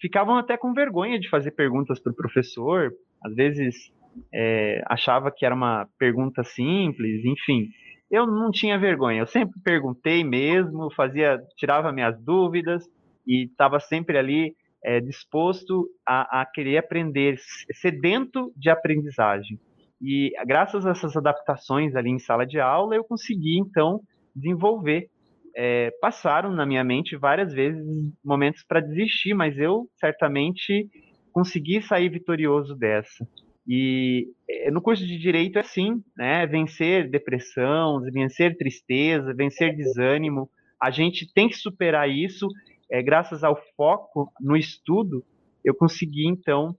[0.00, 2.92] ficavam até com vergonha de fazer perguntas para o professor,
[3.24, 3.90] às vezes
[4.32, 7.70] é, achava que era uma pergunta simples, enfim.
[8.10, 12.84] Eu não tinha vergonha, eu sempre perguntei mesmo, fazia, tirava minhas dúvidas
[13.26, 14.54] e estava sempre ali
[14.84, 17.36] é, disposto a, a querer aprender,
[17.72, 19.58] sedento de aprendizagem.
[20.04, 24.00] E graças a essas adaptações ali em sala de aula, eu consegui então
[24.36, 25.08] desenvolver
[25.54, 27.84] é, passaram na minha mente várias vezes
[28.24, 30.88] momentos para desistir, mas eu certamente
[31.32, 33.26] consegui sair vitorioso dessa.
[33.66, 36.46] E é, no curso de direito é assim, né?
[36.46, 40.50] Vencer depressão, vencer tristeza, vencer desânimo.
[40.80, 42.48] A gente tem que superar isso.
[42.90, 45.24] É, graças ao foco no estudo,
[45.64, 46.76] eu consegui então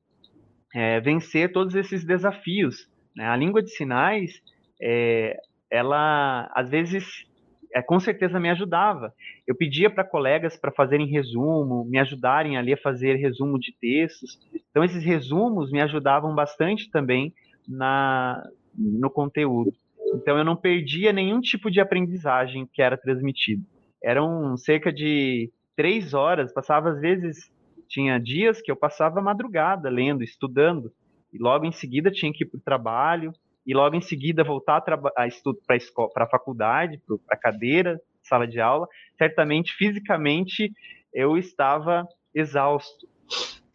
[0.75, 2.87] é, vencer todos esses desafios.
[3.15, 3.27] Né?
[3.27, 4.41] A língua de sinais,
[4.81, 5.37] é,
[5.69, 7.25] ela às vezes
[7.73, 9.13] é, com certeza me ajudava.
[9.45, 14.39] Eu pedia para colegas para fazerem resumo, me ajudarem ali a fazer resumo de textos.
[14.71, 17.33] Então esses resumos me ajudavam bastante também
[17.67, 18.41] na
[18.77, 19.73] no conteúdo.
[20.13, 23.63] Então eu não perdia nenhum tipo de aprendizagem que era transmitido.
[24.03, 27.51] Eram cerca de três horas, passava às vezes
[27.87, 30.91] tinha dias que eu passava madrugada lendo, estudando,
[31.35, 33.33] e logo em seguida tinha que ir para o trabalho,
[33.65, 34.83] e logo em seguida voltar
[35.17, 40.71] a, estudo para a faculdade, para a cadeira, sala de aula, certamente fisicamente
[41.13, 43.07] eu estava exausto,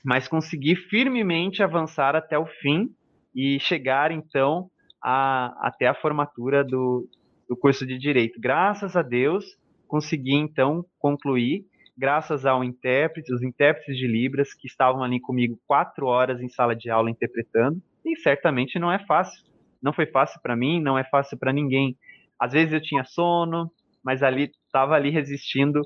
[0.04, 2.88] mas consegui firmemente avançar até o fim
[3.34, 4.70] e chegar então
[5.02, 7.08] a, até a formatura do,
[7.48, 8.40] do curso de direito.
[8.40, 9.58] Graças a Deus
[9.90, 11.66] consegui então concluir,
[12.00, 16.74] graças ao intérprete, os intérpretes de libras que estavam ali comigo quatro horas em sala
[16.74, 17.80] de aula interpretando.
[18.04, 19.50] E certamente não é fácil
[19.82, 21.96] não foi fácil para mim, não é fácil para ninguém.
[22.38, 23.70] Às vezes eu tinha sono,
[24.04, 25.80] mas ali estava ali resistindo,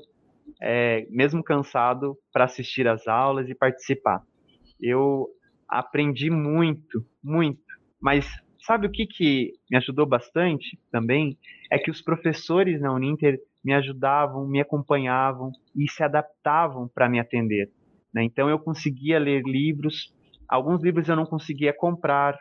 [0.61, 4.21] é, mesmo cansado, para assistir às aulas e participar.
[4.79, 5.27] Eu
[5.67, 7.63] aprendi muito, muito.
[8.01, 8.25] Mas
[8.61, 11.37] sabe o que, que me ajudou bastante também?
[11.71, 17.19] É que os professores na Uninter me ajudavam, me acompanhavam e se adaptavam para me
[17.19, 17.71] atender.
[18.13, 18.23] Né?
[18.23, 20.13] Então eu conseguia ler livros,
[20.47, 22.37] alguns livros eu não conseguia comprar,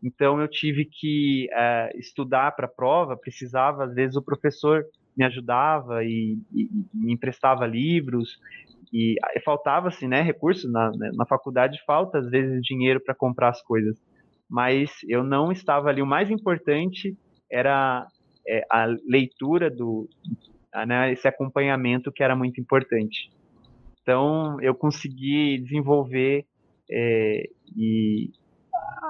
[0.00, 4.84] então eu tive que uh, estudar para a prova, precisava, às vezes o professor
[5.16, 8.38] me ajudava e, e, me emprestava livros,
[8.92, 13.16] e, e faltava assim, né, recursos na, né, na faculdade falta às vezes dinheiro para
[13.16, 14.00] comprar as coisas,
[14.48, 16.00] mas eu não estava ali.
[16.00, 17.18] O mais importante
[17.50, 18.06] era
[18.46, 20.08] é, a leitura do,
[20.86, 23.30] né, esse acompanhamento que era muito importante.
[24.02, 26.46] Então eu consegui desenvolver
[26.90, 27.42] é,
[27.76, 28.30] e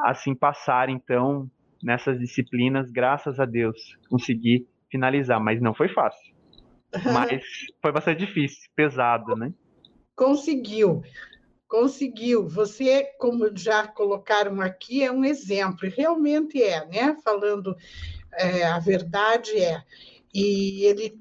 [0.05, 1.49] assim passar então
[1.83, 3.77] nessas disciplinas, graças a Deus,
[4.09, 6.37] consegui finalizar, mas não foi fácil.
[7.13, 7.43] Mas
[7.83, 9.53] foi bastante difícil, pesado, né?
[10.17, 11.03] Conseguiu.
[11.69, 12.49] Conseguiu.
[12.49, 17.15] Você, como já colocaram aqui, é um exemplo, e realmente é, né?
[17.23, 17.77] Falando
[18.33, 19.83] é, a verdade é.
[20.33, 21.21] E ele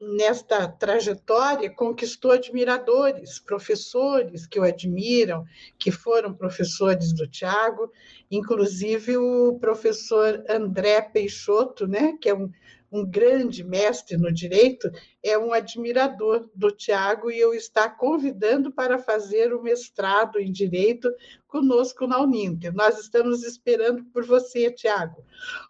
[0.00, 5.44] nesta trajetória, conquistou admiradores, professores que o admiram,
[5.78, 7.92] que foram professores do Tiago,
[8.30, 12.50] inclusive o professor André Peixoto, né, que é um,
[12.90, 14.90] um grande mestre no direito,
[15.22, 21.08] é um admirador do Tiago e eu está convidando para fazer o mestrado em direito
[21.46, 22.74] conosco na Uninter.
[22.74, 25.24] Nós estamos esperando por você, Tiago.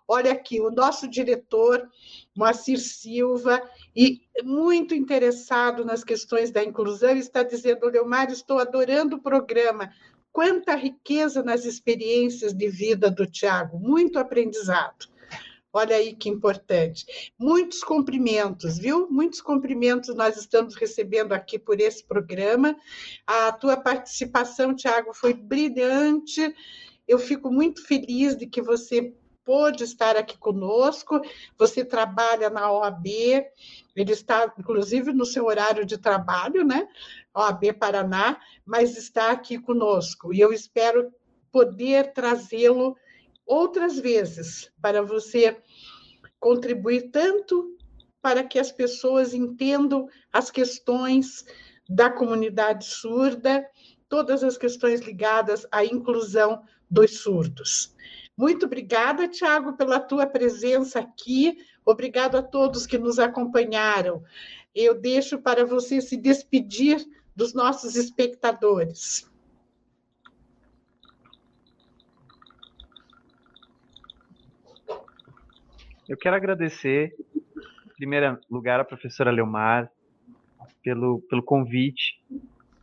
[0.08, 1.86] Olha aqui, o nosso diretor,
[2.34, 3.60] Moacir Silva,
[3.94, 9.90] e muito interessado nas questões da inclusão, está dizendo: Leomar, estou adorando o programa.
[10.32, 15.10] Quanta riqueza nas experiências de vida do Tiago, muito aprendizado.
[15.72, 17.32] Olha aí que importante.
[17.38, 19.08] Muitos cumprimentos, viu?
[19.08, 22.76] Muitos cumprimentos nós estamos recebendo aqui por esse programa.
[23.24, 26.54] A tua participação, Tiago, foi brilhante.
[27.06, 29.14] Eu fico muito feliz de que você
[29.44, 31.20] pôde estar aqui conosco.
[31.56, 33.06] Você trabalha na OAB,
[33.94, 36.88] ele está, inclusive, no seu horário de trabalho, né?
[37.32, 40.34] OAB Paraná, mas está aqui conosco.
[40.34, 41.12] E eu espero
[41.52, 42.96] poder trazê-lo
[43.50, 45.60] outras vezes para você
[46.38, 47.76] contribuir tanto
[48.22, 51.44] para que as pessoas entendam as questões
[51.88, 53.66] da comunidade surda,
[54.08, 57.92] todas as questões ligadas à inclusão dos surdos.
[58.36, 61.58] Muito obrigada, Tiago, pela tua presença aqui.
[61.84, 64.22] Obrigado a todos que nos acompanharam.
[64.72, 69.29] Eu deixo para você se despedir dos nossos espectadores.
[76.10, 79.88] Eu quero agradecer, em primeiro lugar, a professora Leomar
[80.82, 82.20] pelo, pelo convite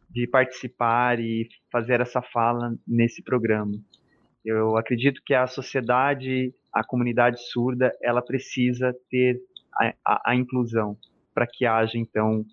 [0.10, 3.74] de participar e fazer essa fala nesse programa.
[4.46, 9.42] Eu acredito que a sociedade, a comunidade surda, ela precisa ter
[9.76, 10.98] a, a, a inclusão
[11.34, 12.46] para que haja, então,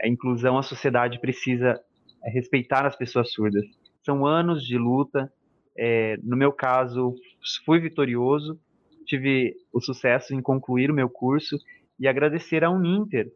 [0.00, 1.82] a inclusão, a sociedade precisa
[2.22, 3.64] respeitar as pessoas surdas.
[4.04, 5.28] São anos de luta.
[5.76, 7.16] É, no meu caso,
[7.64, 8.60] fui vitorioso,
[9.10, 11.58] tive o sucesso em concluir o meu curso
[11.98, 13.30] e agradecer a Uninter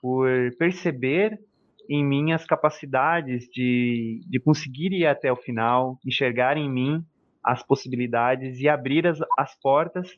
[0.00, 1.40] por perceber
[1.88, 7.02] em mim as capacidades de, de conseguir ir até o final, enxergar em mim
[7.42, 10.14] as possibilidades e abrir as, as portas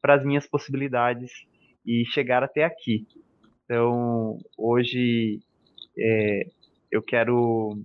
[0.00, 1.30] para as minhas possibilidades
[1.84, 3.06] e chegar até aqui.
[3.64, 5.40] Então, hoje
[5.98, 6.46] é,
[6.90, 7.78] eu quero.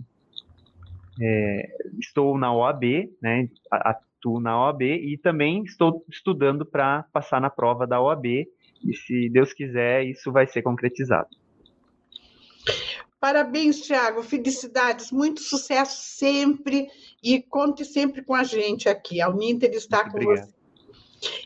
[1.22, 2.84] É, estou na OAB,
[3.22, 3.49] né,
[4.24, 8.26] atuo na OAB e também estou estudando para passar na prova da OAB.
[8.26, 11.30] E se Deus quiser, isso vai ser concretizado.
[13.19, 14.21] Parabéns, Tiago.
[14.21, 16.88] Felicidades, muito sucesso sempre
[17.21, 19.21] e conte sempre com a gente aqui.
[19.21, 20.47] A Uninter está muito com obrigado.
[20.47, 20.62] você.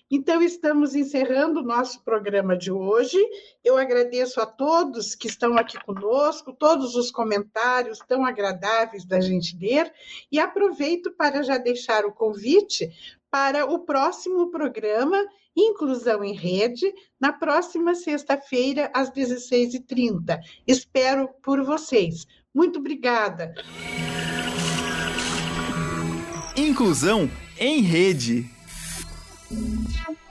[0.09, 3.17] Então, estamos encerrando o nosso programa de hoje.
[3.61, 9.57] Eu agradeço a todos que estão aqui conosco, todos os comentários tão agradáveis da gente
[9.57, 9.91] ler,
[10.31, 12.89] e aproveito para já deixar o convite
[13.29, 15.17] para o próximo programa
[15.55, 20.39] Inclusão em Rede, na próxima sexta-feira, às 16h30.
[20.65, 22.25] Espero por vocês.
[22.53, 23.53] Muito obrigada.
[26.55, 27.29] Inclusão
[27.59, 28.56] em Rede.
[29.49, 30.26] Tchau.